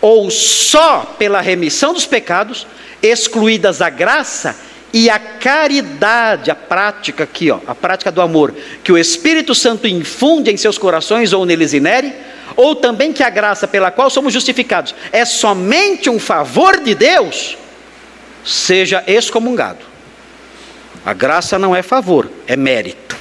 [0.00, 2.66] ou só pela remissão dos pecados,
[3.02, 4.56] excluídas a graça
[4.92, 9.86] e a caridade, a prática aqui, ó, a prática do amor, que o Espírito Santo
[9.86, 12.14] infunde em seus corações ou neles inere,
[12.56, 17.58] ou também que a graça pela qual somos justificados é somente um favor de Deus,
[18.44, 19.80] seja excomungado.
[21.04, 23.16] A graça não é favor, é mérito.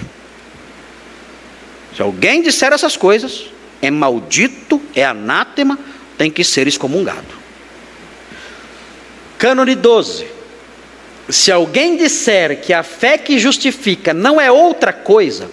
[1.96, 3.46] Se alguém disser essas coisas,
[3.82, 5.78] é maldito, é anátema,
[6.18, 7.46] tem que ser excomungado.
[9.38, 10.28] Cânone 12.
[11.30, 15.50] Se alguém disser que a fé que justifica não é outra coisa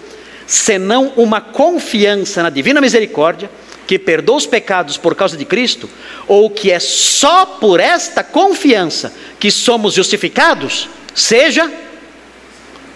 [0.46, 3.50] senão uma confiança na divina misericórdia,
[3.86, 5.88] que perdoa os pecados por causa de Cristo,
[6.28, 11.72] ou que é só por esta confiança que somos justificados, seja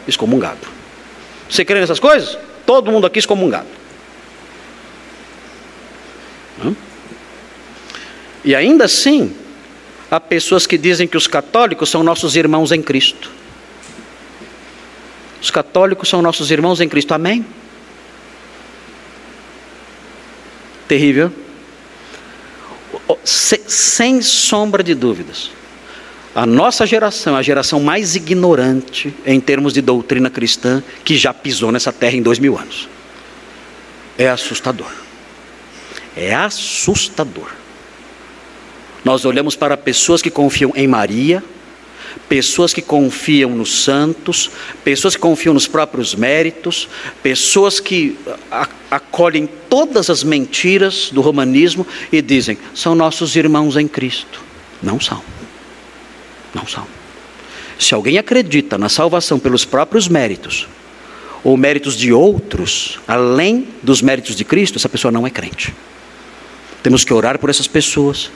[0.07, 0.69] excomungado.
[1.49, 2.39] Você crê nessas coisas?
[2.67, 3.69] Todo mundo aqui excomungado.
[6.63, 6.75] Hum?
[8.47, 9.35] E ainda assim,
[10.09, 13.29] há pessoas que dizem que os católicos são nossos irmãos em Cristo.
[15.43, 17.13] Os católicos são nossos irmãos em Cristo.
[17.13, 17.45] Amém?
[20.87, 21.33] Terrível.
[23.25, 25.51] Sem sombra de dúvidas.
[26.33, 31.35] A nossa geração é a geração mais ignorante em termos de doutrina cristã que já
[31.35, 32.89] pisou nessa terra em dois mil anos.
[34.17, 34.93] É assustador.
[36.17, 37.66] É assustador.
[39.07, 41.41] Nós olhamos para pessoas que confiam em Maria,
[42.29, 44.51] pessoas que confiam nos santos,
[44.83, 46.89] pessoas que confiam nos próprios méritos,
[47.23, 48.19] pessoas que
[48.91, 54.41] acolhem todas as mentiras do romanismo e dizem: são nossos irmãos em Cristo.
[54.83, 55.23] Não são.
[56.53, 56.85] Não são.
[57.79, 60.67] Se alguém acredita na salvação pelos próprios méritos,
[61.45, 65.73] ou méritos de outros, além dos méritos de Cristo, essa pessoa não é crente.
[66.83, 68.33] Temos que orar por essas pessoas,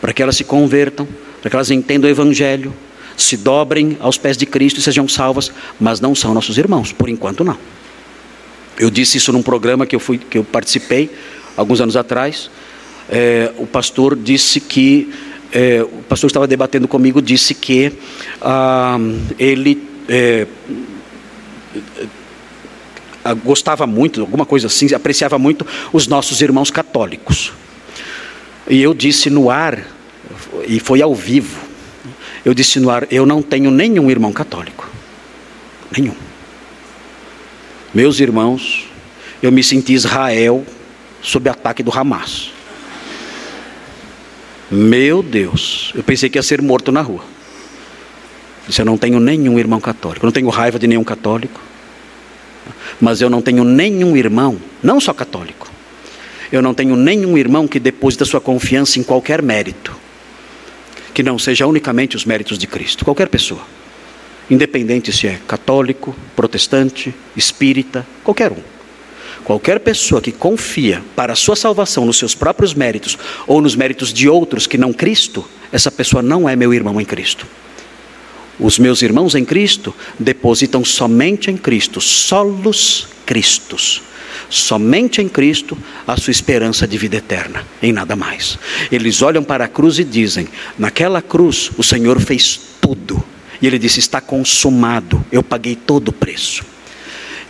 [0.00, 1.06] para que elas se convertam,
[1.40, 2.72] para que elas entendam o Evangelho,
[3.16, 7.08] se dobrem aos pés de Cristo e sejam salvas, mas não são nossos irmãos, por
[7.08, 7.58] enquanto não.
[8.78, 11.10] Eu disse isso num programa que eu, fui, que eu participei
[11.56, 12.50] alguns anos atrás.
[13.10, 15.12] É, o pastor disse que
[15.52, 17.92] é, o pastor estava debatendo comigo, disse que
[18.40, 18.96] ah,
[19.38, 20.46] ele é,
[23.44, 27.52] gostava muito, alguma coisa assim, apreciava muito os nossos irmãos católicos.
[28.70, 29.84] E eu disse no ar,
[30.64, 31.60] e foi ao vivo,
[32.44, 34.88] eu disse no ar: eu não tenho nenhum irmão católico.
[35.90, 36.14] Nenhum.
[37.92, 38.86] Meus irmãos,
[39.42, 40.64] eu me senti Israel
[41.20, 42.52] sob ataque do Hamas.
[44.70, 47.24] Meu Deus, eu pensei que ia ser morto na rua.
[48.68, 51.60] Disse, eu não tenho nenhum irmão católico, eu não tenho raiva de nenhum católico,
[53.00, 55.68] mas eu não tenho nenhum irmão, não só católico,
[56.52, 59.96] eu não tenho nenhum irmão que deposita sua confiança em qualquer mérito,
[61.14, 63.60] que não seja unicamente os méritos de Cristo, qualquer pessoa,
[64.50, 68.80] independente se é católico, protestante, espírita, qualquer um.
[69.44, 74.12] Qualquer pessoa que confia para a sua salvação nos seus próprios méritos ou nos méritos
[74.12, 77.46] de outros que não Cristo, essa pessoa não é meu irmão em Cristo.
[78.58, 84.02] Os meus irmãos em Cristo depositam somente em Cristo, solos Cristos.
[84.50, 88.58] Somente em Cristo a sua esperança de vida eterna, em nada mais.
[88.90, 93.22] Eles olham para a cruz e dizem: naquela cruz o Senhor fez tudo.
[93.62, 96.64] E ele disse: está consumado, eu paguei todo o preço.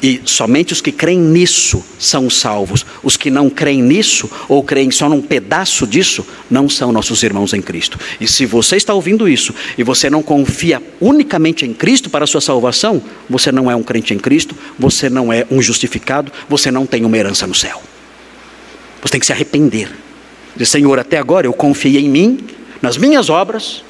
[0.02, 2.86] E somente os que creem nisso são salvos.
[3.02, 7.52] Os que não creem nisso, ou creem só num pedaço disso, não são nossos irmãos
[7.52, 7.98] em Cristo.
[8.18, 12.26] E se você está ouvindo isso e você não confia unicamente em Cristo para a
[12.26, 16.70] sua salvação, você não é um crente em Cristo, você não é um justificado, você
[16.70, 17.82] não tem uma herança no céu.
[19.02, 19.90] Você tem que se arrepender.
[20.54, 22.38] Dizer, Senhor, até agora eu confiei em mim,
[22.80, 23.84] nas minhas obras,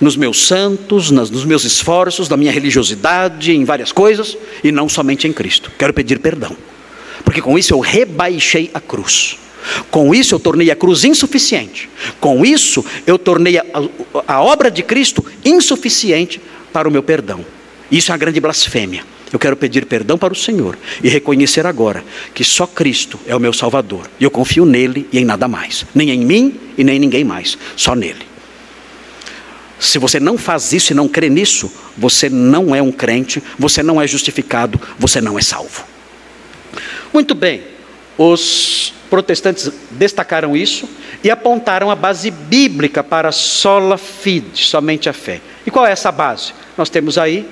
[0.00, 4.88] nos meus santos, nas, nos meus esforços, na minha religiosidade, em várias coisas, e não
[4.88, 5.70] somente em Cristo.
[5.78, 6.56] Quero pedir perdão,
[7.24, 9.38] porque com isso eu rebaixei a cruz.
[9.90, 11.88] Com isso eu tornei a cruz insuficiente.
[12.20, 13.64] Com isso eu tornei a,
[14.26, 16.40] a, obra de Cristo insuficiente
[16.72, 17.44] para o meu perdão.
[17.90, 19.04] Isso é uma grande blasfêmia.
[19.32, 22.02] Eu quero pedir perdão para o Senhor e reconhecer agora
[22.34, 24.08] que só Cristo é o meu Salvador.
[24.18, 25.84] E eu confio nele e em nada mais.
[25.94, 27.58] Nem em mim e nem em ninguém mais.
[27.76, 28.27] Só nele.
[29.78, 33.82] Se você não faz isso e não crê nisso, você não é um crente, você
[33.82, 35.84] não é justificado, você não é salvo.
[37.12, 37.62] Muito bem,
[38.16, 40.88] os protestantes destacaram isso
[41.22, 45.40] e apontaram a base bíblica para sola fide, somente a fé.
[45.66, 46.52] E qual é essa base?
[46.76, 47.48] Nós temos aí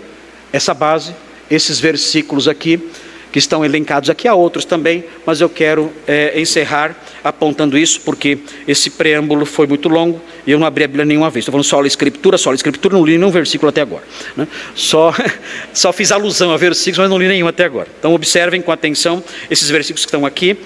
[0.53, 1.15] essa base,
[1.51, 2.91] esses versículos aqui,
[3.33, 8.39] que estão elencados aqui, há outros também, mas eu quero é, encerrar apontando isso, porque
[8.67, 11.43] esse preâmbulo foi muito longo e eu não abri a Bíblia nenhuma vez.
[11.43, 14.05] Estou falando só a Escritura, só a Escritura, não li nenhum versículo até agora.
[14.37, 14.47] Né?
[14.75, 15.13] Só,
[15.73, 17.89] só fiz alusão a versículos, mas não li nenhum até agora.
[17.99, 20.57] Então observem com atenção esses versículos que estão aqui.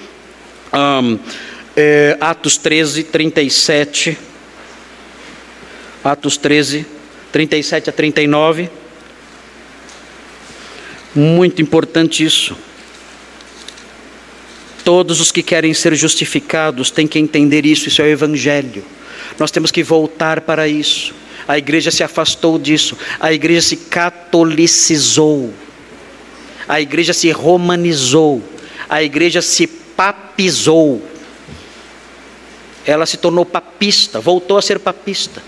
[0.72, 1.18] Um,
[1.76, 4.18] é, Atos 13, 37.
[6.04, 6.86] Atos 13,
[7.32, 8.79] 37 a 39.
[11.14, 12.56] Muito importante isso.
[14.84, 18.84] Todos os que querem ser justificados têm que entender isso, isso é o Evangelho.
[19.38, 21.14] Nós temos que voltar para isso.
[21.46, 25.52] A igreja se afastou disso, a igreja se catolicizou,
[26.68, 28.42] a igreja se romanizou,
[28.88, 31.02] a igreja se papizou.
[32.86, 35.42] Ela se tornou papista, voltou a ser papista,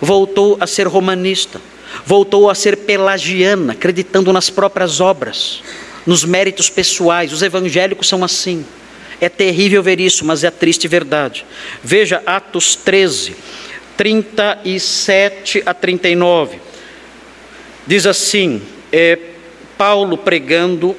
[0.00, 1.60] voltou a ser romanista,
[2.04, 5.62] voltou a ser pelagiana, acreditando nas próprias obras
[6.06, 7.32] nos méritos pessoais.
[7.32, 8.64] Os evangélicos são assim.
[9.20, 11.46] É terrível ver isso, mas é a triste verdade.
[11.82, 13.36] Veja Atos 13,
[13.96, 16.58] 37 a 39.
[17.86, 18.60] Diz assim:
[18.92, 19.18] é,
[19.78, 20.96] Paulo pregando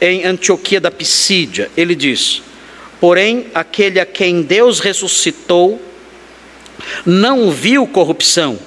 [0.00, 2.42] em Antioquia da Pisídia, ele diz:
[3.00, 5.80] Porém, aquele a quem Deus ressuscitou
[7.04, 8.58] não viu corrupção,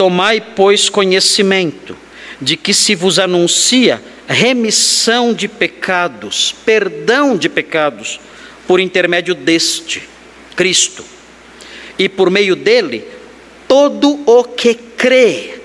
[0.00, 1.94] Tomai, pois, conhecimento
[2.40, 8.18] de que se vos anuncia remissão de pecados, perdão de pecados,
[8.66, 10.08] por intermédio deste,
[10.56, 11.04] Cristo.
[11.98, 13.04] E por meio dele,
[13.68, 15.60] todo o que crê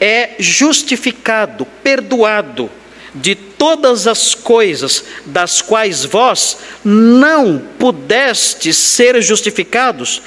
[0.00, 2.70] é justificado, perdoado
[3.14, 10.22] de todas as coisas das quais vós não pudestes ser justificados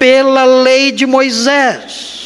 [0.00, 2.25] pela lei de Moisés.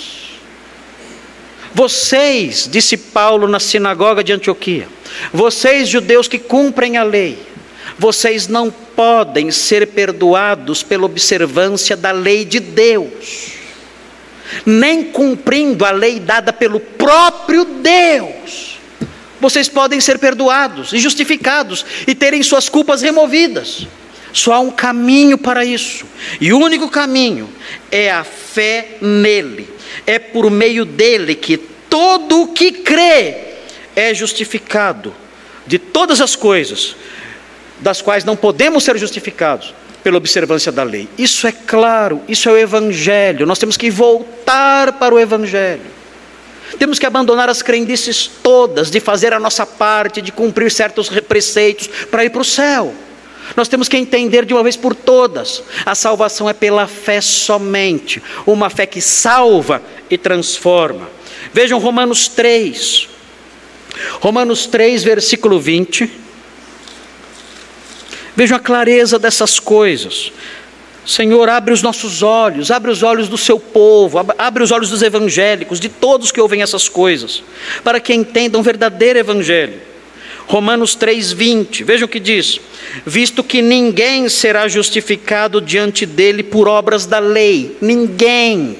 [1.74, 4.88] Vocês, disse Paulo na sinagoga de Antioquia,
[5.32, 7.38] vocês judeus que cumprem a lei,
[7.98, 13.52] vocês não podem ser perdoados pela observância da lei de Deus,
[14.66, 18.78] nem cumprindo a lei dada pelo próprio Deus.
[19.40, 23.86] Vocês podem ser perdoados e justificados e terem suas culpas removidas.
[24.32, 26.04] Só há um caminho para isso,
[26.40, 27.48] e o único caminho
[27.90, 29.68] é a fé nele.
[30.06, 33.36] É por meio dele que todo o que crê
[33.96, 35.14] é justificado
[35.66, 36.96] de todas as coisas
[37.80, 41.08] das quais não podemos ser justificados pela observância da lei.
[41.18, 43.46] Isso é claro, isso é o evangelho.
[43.46, 45.82] Nós temos que voltar para o evangelho.
[46.78, 51.88] Temos que abandonar as crendices todas de fazer a nossa parte, de cumprir certos preceitos
[52.10, 52.94] para ir para o céu.
[53.56, 58.22] Nós temos que entender de uma vez por todas: a salvação é pela fé somente,
[58.46, 61.08] uma fé que salva e transforma.
[61.52, 63.08] Vejam Romanos 3,
[64.20, 66.10] Romanos 3, versículo 20.
[68.36, 70.32] Vejam a clareza dessas coisas.
[71.04, 75.02] Senhor, abre os nossos olhos, abre os olhos do seu povo, abre os olhos dos
[75.02, 77.42] evangélicos, de todos que ouvem essas coisas,
[77.82, 79.89] para que entendam o verdadeiro evangelho.
[80.50, 81.84] Romanos 3:20.
[81.84, 82.60] Vejam o que diz:
[83.06, 88.76] "Visto que ninguém será justificado diante dele por obras da lei, ninguém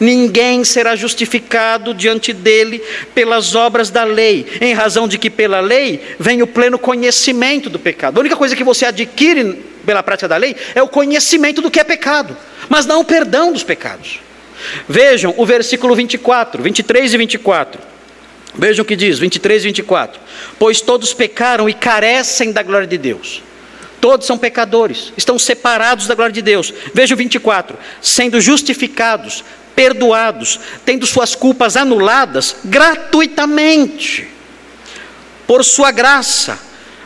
[0.00, 2.82] Ninguém será justificado diante dele
[3.14, 7.78] pelas obras da lei, em razão de que pela lei vem o pleno conhecimento do
[7.78, 8.18] pecado.
[8.18, 11.78] A única coisa que você adquire pela prática da lei é o conhecimento do que
[11.78, 12.36] é pecado,
[12.68, 14.18] mas não o perdão dos pecados.
[14.88, 17.97] Vejam o versículo 24, 23 e 24.
[18.58, 20.20] Vejam o que diz, 23 e 24.
[20.58, 23.40] Pois todos pecaram e carecem da glória de Deus.
[24.00, 26.74] Todos são pecadores, estão separados da glória de Deus.
[26.92, 29.44] Veja o 24: sendo justificados,
[29.76, 34.26] perdoados, tendo suas culpas anuladas gratuitamente,
[35.46, 36.58] por Sua graça,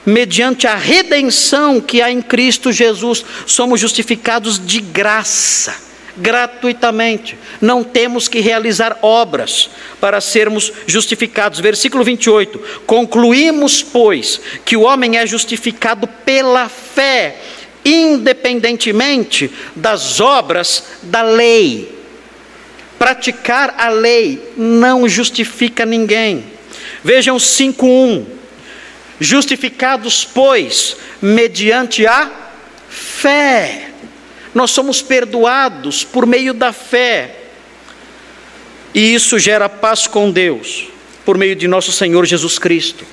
[0.07, 7.39] mediante a redenção que há em Cristo Jesus, somos justificados de graça gratuitamente.
[7.61, 11.61] Não temos que realizar obras para sermos justificados.
[11.61, 12.59] Versículo 28.
[12.87, 17.37] Concluímos, pois, que o homem é justificado pela fé,
[17.85, 22.01] independentemente das obras da lei.
[22.99, 26.45] Praticar a lei não justifica ninguém.
[27.03, 28.27] Vejam 5:1.
[29.21, 32.31] Justificados, pois, mediante a
[32.89, 33.92] fé
[34.55, 37.37] nós somos perdoados por meio da fé.
[38.95, 40.89] E isso gera paz com Deus,
[41.25, 43.07] por meio de nosso Senhor Jesus Cristo.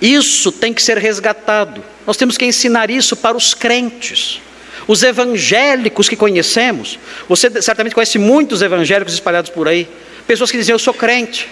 [0.00, 1.84] Isso tem que ser resgatado.
[2.06, 4.40] Nós temos que ensinar isso para os crentes.
[4.88, 9.86] Os evangélicos que conhecemos, você certamente conhece muitos evangélicos espalhados por aí,
[10.26, 11.48] pessoas que dizem eu sou crente.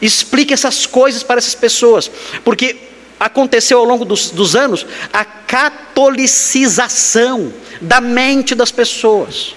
[0.00, 2.10] Explique essas coisas para essas pessoas,
[2.44, 2.76] porque
[3.22, 9.54] aconteceu ao longo dos, dos anos a catolicização da mente das pessoas.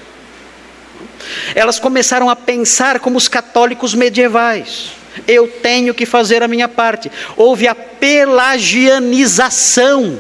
[1.56, 4.92] Elas começaram a pensar como os católicos medievais.
[5.28, 7.12] Eu tenho que fazer a minha parte.
[7.36, 10.20] Houve a pelagianização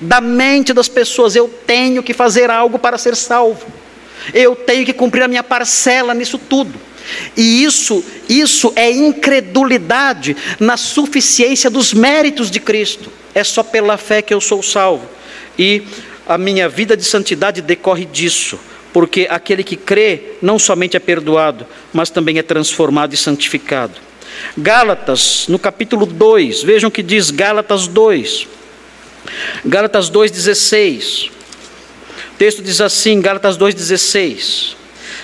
[0.00, 1.36] da mente das pessoas.
[1.36, 3.66] Eu tenho que fazer algo para ser salvo.
[4.34, 6.74] Eu tenho que cumprir a minha parcela nisso tudo.
[7.36, 13.10] E isso, isso é incredulidade na suficiência dos méritos de Cristo.
[13.34, 15.06] É só pela fé que eu sou salvo.
[15.58, 15.82] E
[16.26, 18.58] a minha vida de santidade decorre disso,
[18.92, 23.94] porque aquele que crê não somente é perdoado, mas também é transformado e santificado.
[24.56, 28.46] Gálatas, no capítulo 2, vejam o que diz Gálatas 2.
[29.64, 31.28] Gálatas 2,16.
[31.28, 34.74] O texto diz assim, Gálatas 2,16.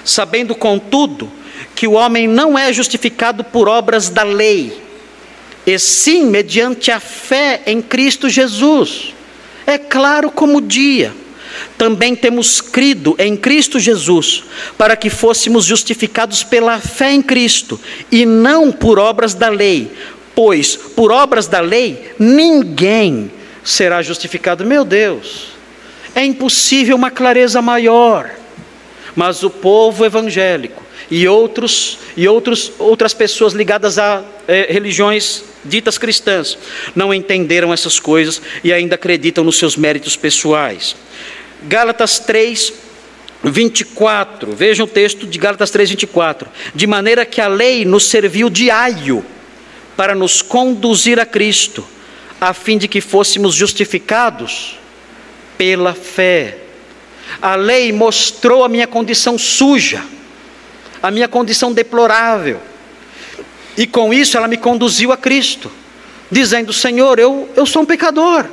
[0.05, 1.31] Sabendo, contudo,
[1.79, 4.83] que o homem não é justificado por obras da lei,
[5.65, 9.15] e sim mediante a fé em Cristo Jesus.
[9.65, 11.15] É claro como o dia.
[11.77, 14.43] Também temos crido em Cristo Jesus,
[14.77, 17.81] para que fôssemos justificados pela fé em Cristo,
[18.11, 19.89] e não por obras da lei,
[20.35, 23.31] pois por obras da lei ninguém
[23.63, 24.65] será justificado.
[24.65, 25.51] Meu Deus,
[26.13, 28.33] é impossível uma clareza maior.
[29.15, 35.99] Mas o povo evangélico e outros e outros outras pessoas ligadas a eh, religiões ditas
[35.99, 36.59] cristãs
[36.95, 40.97] não entenderam essas coisas e ainda acreditam nos seus méritos pessoais.
[41.63, 42.73] Gálatas 3
[43.43, 44.53] 24.
[44.53, 46.49] Vejam o texto de Gálatas 3 24.
[46.75, 49.25] De maneira que a lei nos serviu de aio
[49.97, 51.85] para nos conduzir a Cristo,
[52.41, 54.79] a fim de que fôssemos justificados
[55.57, 56.59] pela fé.
[57.43, 60.03] A lei mostrou a minha condição suja,
[61.03, 62.61] a minha condição deplorável.
[63.77, 65.71] E com isso ela me conduziu a Cristo,
[66.31, 68.47] dizendo: Senhor, eu, eu sou um pecador.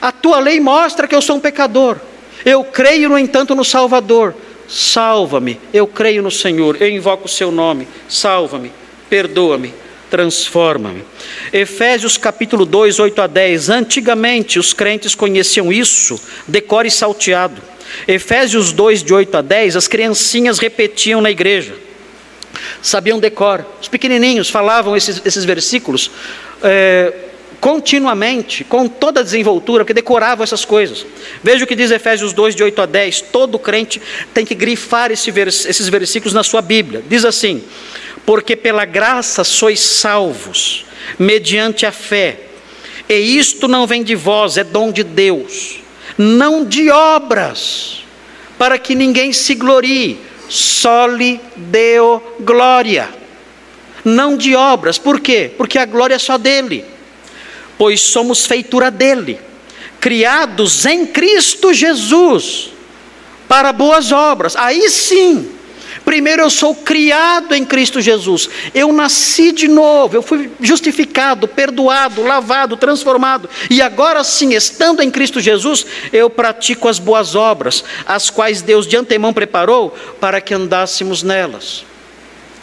[0.00, 1.96] A tua lei mostra que eu sou um pecador.
[2.44, 4.34] Eu creio, no entanto, no Salvador.
[4.68, 5.60] Salva-me.
[5.72, 6.76] Eu creio no Senhor.
[6.80, 7.86] Eu invoco o seu nome.
[8.08, 8.72] Salva-me.
[9.08, 9.82] Perdoa-me
[10.12, 11.02] transforma-me.
[11.50, 13.70] Efésios capítulo 2, 8 a 10.
[13.70, 17.62] Antigamente os crentes conheciam isso, decore salteado.
[18.06, 21.74] Efésios 2, de 8 a 10, as criancinhas repetiam na igreja.
[22.80, 23.64] Sabiam decor.
[23.80, 26.10] Os pequenininhos falavam esses, esses versículos
[26.62, 27.12] é,
[27.60, 31.06] continuamente, com toda a desenvoltura, porque decoravam essas coisas.
[31.42, 33.20] Veja o que diz Efésios 2, de 8 a 10.
[33.32, 34.02] Todo crente
[34.34, 37.02] tem que grifar esse vers, esses versículos na sua Bíblia.
[37.08, 37.62] Diz assim:
[38.24, 40.84] porque pela graça sois salvos,
[41.18, 42.40] mediante a fé.
[43.08, 45.80] E isto não vem de vós, é dom de Deus,
[46.16, 48.04] não de obras,
[48.58, 53.08] para que ninguém se glorie, só lhe deu glória.
[54.04, 55.50] Não de obras, por quê?
[55.56, 56.84] Porque a glória é só dele,
[57.78, 59.40] pois somos feitura dele,
[60.00, 62.70] criados em Cristo Jesus,
[63.48, 64.56] para boas obras.
[64.56, 65.50] Aí sim,
[66.04, 68.48] Primeiro, eu sou criado em Cristo Jesus.
[68.74, 73.48] Eu nasci de novo, eu fui justificado, perdoado, lavado, transformado.
[73.70, 78.86] E agora sim, estando em Cristo Jesus, eu pratico as boas obras, as quais Deus
[78.86, 81.84] de antemão preparou para que andássemos nelas.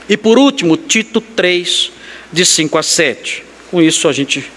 [0.07, 1.91] E por último, Tito 3,
[2.32, 3.44] de 5 a 7.
[3.72, 4.52] Com isso a gente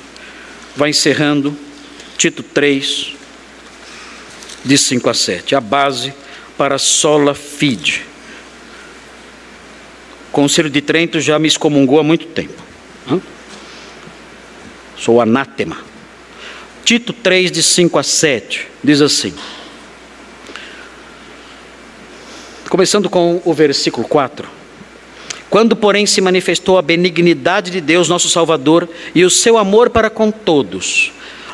[0.76, 1.56] vai encerrando.
[2.16, 3.14] Tito 3,
[4.64, 5.54] de 5 a 7.
[5.54, 6.14] A base
[6.56, 8.11] para sola fide.
[10.32, 12.62] Conselho de Trento já me excomungou há muito tempo.
[14.96, 15.76] Sou anátema.
[16.84, 19.34] Tito 3, de 5 a 7, diz assim.
[22.68, 24.48] Começando com o versículo 4.
[25.50, 30.08] Quando, porém, se manifestou a benignidade de Deus, nosso Salvador, e o seu amor para
[30.08, 31.12] com todos,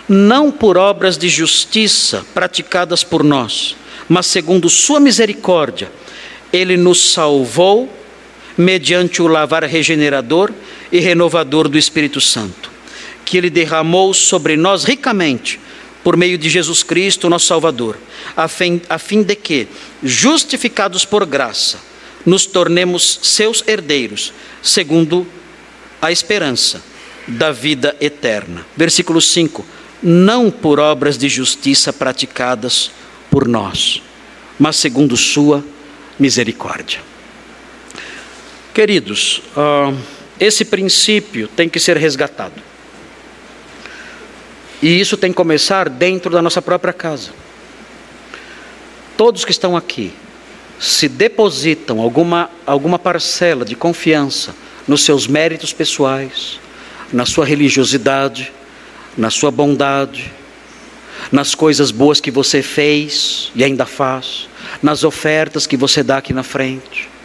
[0.08, 3.74] não por obras de justiça praticadas por nós,
[4.08, 5.90] mas segundo Sua misericórdia,
[6.52, 7.97] Ele nos salvou
[8.58, 10.52] mediante o lavar regenerador
[10.90, 12.68] e renovador do Espírito Santo,
[13.24, 15.60] que Ele derramou sobre nós ricamente,
[16.02, 17.96] por meio de Jesus Cristo, nosso Salvador,
[18.36, 19.68] a fim, a fim de que,
[20.02, 21.78] justificados por graça,
[22.26, 25.26] nos tornemos seus herdeiros, segundo
[26.02, 26.82] a esperança
[27.28, 28.66] da vida eterna.
[28.76, 29.64] Versículo 5:
[30.02, 32.90] Não por obras de justiça praticadas
[33.30, 34.02] por nós,
[34.58, 35.64] mas segundo Sua
[36.18, 37.00] misericórdia.
[38.78, 39.92] Queridos, uh,
[40.38, 42.62] esse princípio tem que ser resgatado.
[44.80, 47.32] E isso tem que começar dentro da nossa própria casa.
[49.16, 50.12] Todos que estão aqui,
[50.78, 54.54] se depositam alguma, alguma parcela de confiança
[54.86, 56.60] nos seus méritos pessoais,
[57.12, 58.52] na sua religiosidade,
[59.16, 60.32] na sua bondade,
[61.32, 64.48] nas coisas boas que você fez e ainda faz,
[64.80, 67.17] nas ofertas que você dá aqui na frente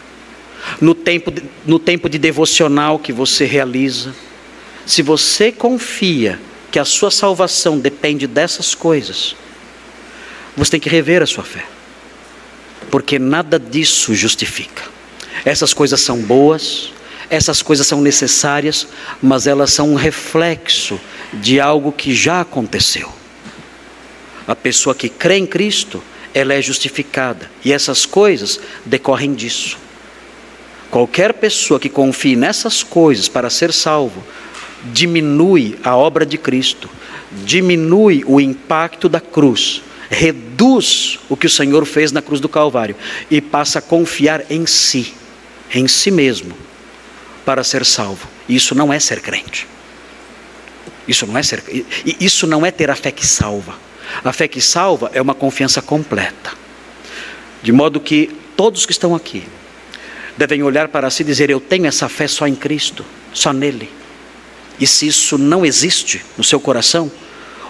[0.80, 4.14] no tempo, de, no tempo de devocional que você realiza.
[4.86, 6.38] Se você confia
[6.70, 9.36] que a sua salvação depende dessas coisas,
[10.56, 11.64] você tem que rever a sua fé,
[12.90, 14.82] porque nada disso justifica.
[15.44, 16.92] Essas coisas são boas,
[17.30, 18.86] essas coisas são necessárias,
[19.22, 21.00] mas elas são um reflexo
[21.32, 23.12] de algo que já aconteceu.
[24.46, 26.02] A pessoa que crê em Cristo,
[26.32, 29.78] ela é justificada, e essas coisas decorrem disso.
[30.94, 34.22] Qualquer pessoa que confie nessas coisas para ser salvo,
[34.92, 36.88] diminui a obra de Cristo,
[37.44, 42.94] diminui o impacto da cruz, reduz o que o Senhor fez na cruz do Calvário
[43.28, 45.12] e passa a confiar em si,
[45.74, 46.54] em si mesmo,
[47.44, 48.28] para ser salvo.
[48.48, 49.66] Isso não é ser crente.
[51.08, 51.64] Isso não é ser,
[52.20, 53.74] isso não é ter a fé que salva.
[54.24, 56.52] A fé que salva é uma confiança completa.
[57.64, 59.42] De modo que todos que estão aqui,
[60.36, 63.90] devem olhar para si e dizer: Eu tenho essa fé só em Cristo, só nele.
[64.78, 67.10] E se isso não existe no seu coração,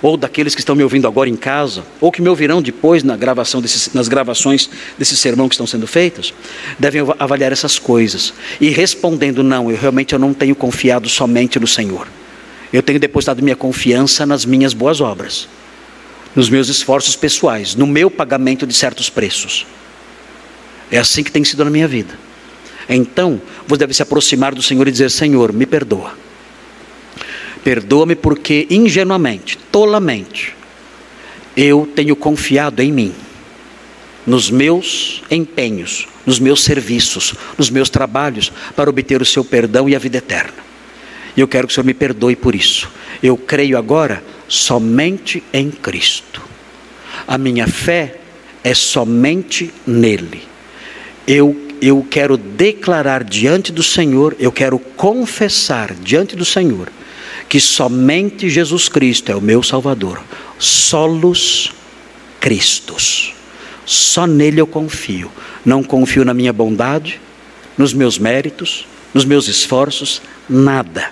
[0.04, 3.16] ou daqueles que estão me ouvindo agora em casa, ou que me ouvirão depois na
[3.16, 4.68] gravação desses, nas gravações
[4.98, 6.34] desse sermão que estão sendo feitas,
[6.78, 11.66] devem avaliar essas coisas e respondendo não, eu realmente eu não tenho confiado somente no
[11.66, 12.06] Senhor.
[12.70, 15.48] Eu tenho depositado minha confiança nas minhas boas obras,
[16.34, 19.66] nos meus esforços pessoais, no meu pagamento de certos preços.
[20.90, 22.18] É assim que tem sido na minha vida.
[22.88, 26.12] Então, você deve se aproximar do Senhor e dizer: Senhor, me perdoa.
[27.62, 30.54] Perdoa-me porque ingenuamente, tolamente,
[31.56, 33.14] eu tenho confiado em mim,
[34.26, 39.96] nos meus empenhos, nos meus serviços, nos meus trabalhos, para obter o seu perdão e
[39.96, 40.64] a vida eterna.
[41.36, 42.88] E eu quero que o Senhor me perdoe por isso.
[43.22, 46.42] Eu creio agora somente em Cristo.
[47.26, 48.16] A minha fé
[48.62, 50.42] é somente nele.
[51.26, 56.88] Eu eu quero declarar diante do Senhor, eu quero confessar diante do Senhor
[57.48, 60.20] que somente Jesus Cristo é o meu Salvador.
[60.58, 61.72] Solos
[62.40, 63.34] Cristos.
[63.84, 65.30] Só nele eu confio.
[65.64, 67.20] Não confio na minha bondade,
[67.76, 71.10] nos meus méritos, nos meus esforços, nada.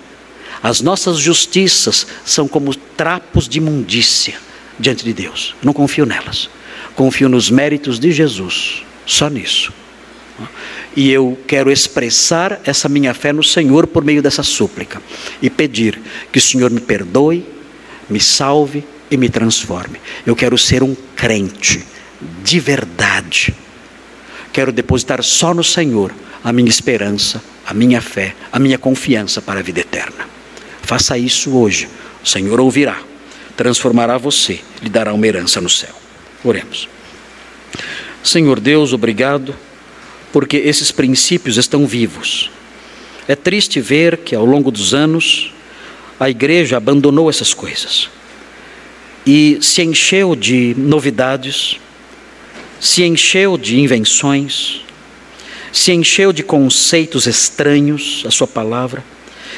[0.61, 4.35] As nossas justiças são como trapos de imundícia
[4.79, 5.55] diante de Deus.
[5.61, 6.49] Não confio nelas.
[6.95, 8.83] Confio nos méritos de Jesus.
[9.05, 9.73] Só nisso.
[10.95, 15.01] E eu quero expressar essa minha fé no Senhor por meio dessa súplica
[15.41, 15.99] e pedir
[16.31, 17.45] que o Senhor me perdoe,
[18.09, 19.99] me salve e me transforme.
[20.25, 21.83] Eu quero ser um crente
[22.43, 23.53] de verdade.
[24.51, 29.59] Quero depositar só no Senhor a minha esperança, a minha fé, a minha confiança para
[29.59, 30.27] a vida eterna.
[30.81, 31.87] Faça isso hoje.
[32.23, 33.01] O Senhor ouvirá,
[33.57, 35.93] transformará você, lhe dará uma herança no céu.
[36.43, 36.87] Oremos.
[38.23, 39.55] Senhor Deus, obrigado
[40.33, 42.49] porque esses princípios estão vivos.
[43.27, 45.53] É triste ver que ao longo dos anos
[46.19, 48.09] a igreja abandonou essas coisas
[49.25, 51.79] e se encheu de novidades,
[52.81, 54.81] se encheu de invenções,
[55.71, 59.03] se encheu de conceitos estranhos à sua palavra,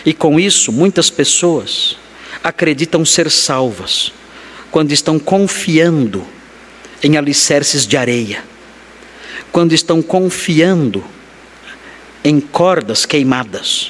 [0.05, 1.97] e com isso muitas pessoas
[2.43, 4.11] acreditam ser salvas
[4.69, 6.23] quando estão confiando
[7.01, 8.54] em alicerces de areia
[9.55, 11.01] quando estão confiando
[12.25, 13.89] em cordas queimadas,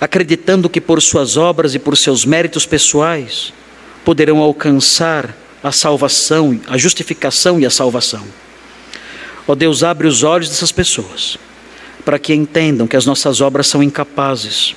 [0.00, 3.52] acreditando que por suas obras e por seus méritos pessoais
[4.02, 8.24] poderão alcançar a salvação, a justificação e a salvação.
[9.46, 11.36] Ó oh Deus, abre os olhos dessas pessoas
[12.02, 14.74] para que entendam que as nossas obras são incapazes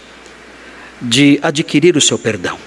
[1.01, 2.57] de adquirir o seu perdão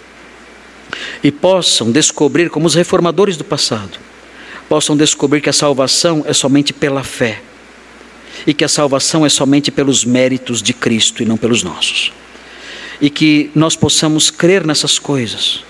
[1.23, 3.99] e possam descobrir, como os reformadores do passado,
[4.71, 7.43] possam descobrir que a salvação é somente pela fé
[8.47, 12.13] e que a salvação é somente pelos méritos de Cristo e não pelos nossos.
[13.01, 15.65] E que nós possamos crer nessas coisas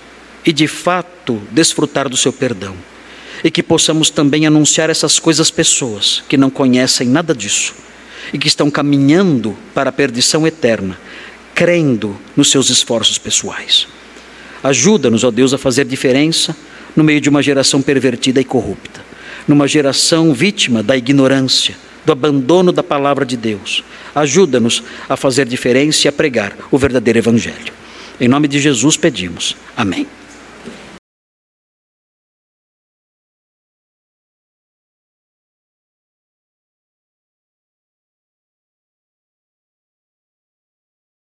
[0.45, 2.75] e de fato desfrutar do seu perdão.
[3.43, 7.73] E que possamos também anunciar essas coisas às pessoas que não conhecem nada disso
[8.31, 10.95] e que estão caminhando para a perdição eterna,
[11.55, 13.87] crendo nos seus esforços pessoais.
[14.63, 16.55] Ajuda-nos, ó Deus, a fazer diferença
[16.95, 19.01] no meio de uma geração pervertida e corrupta,
[19.47, 23.83] numa geração vítima da ignorância, do abandono da palavra de Deus.
[24.13, 27.73] Ajuda-nos a fazer diferença e a pregar o verdadeiro Evangelho.
[28.19, 29.55] Em nome de Jesus pedimos.
[29.75, 30.05] Amém.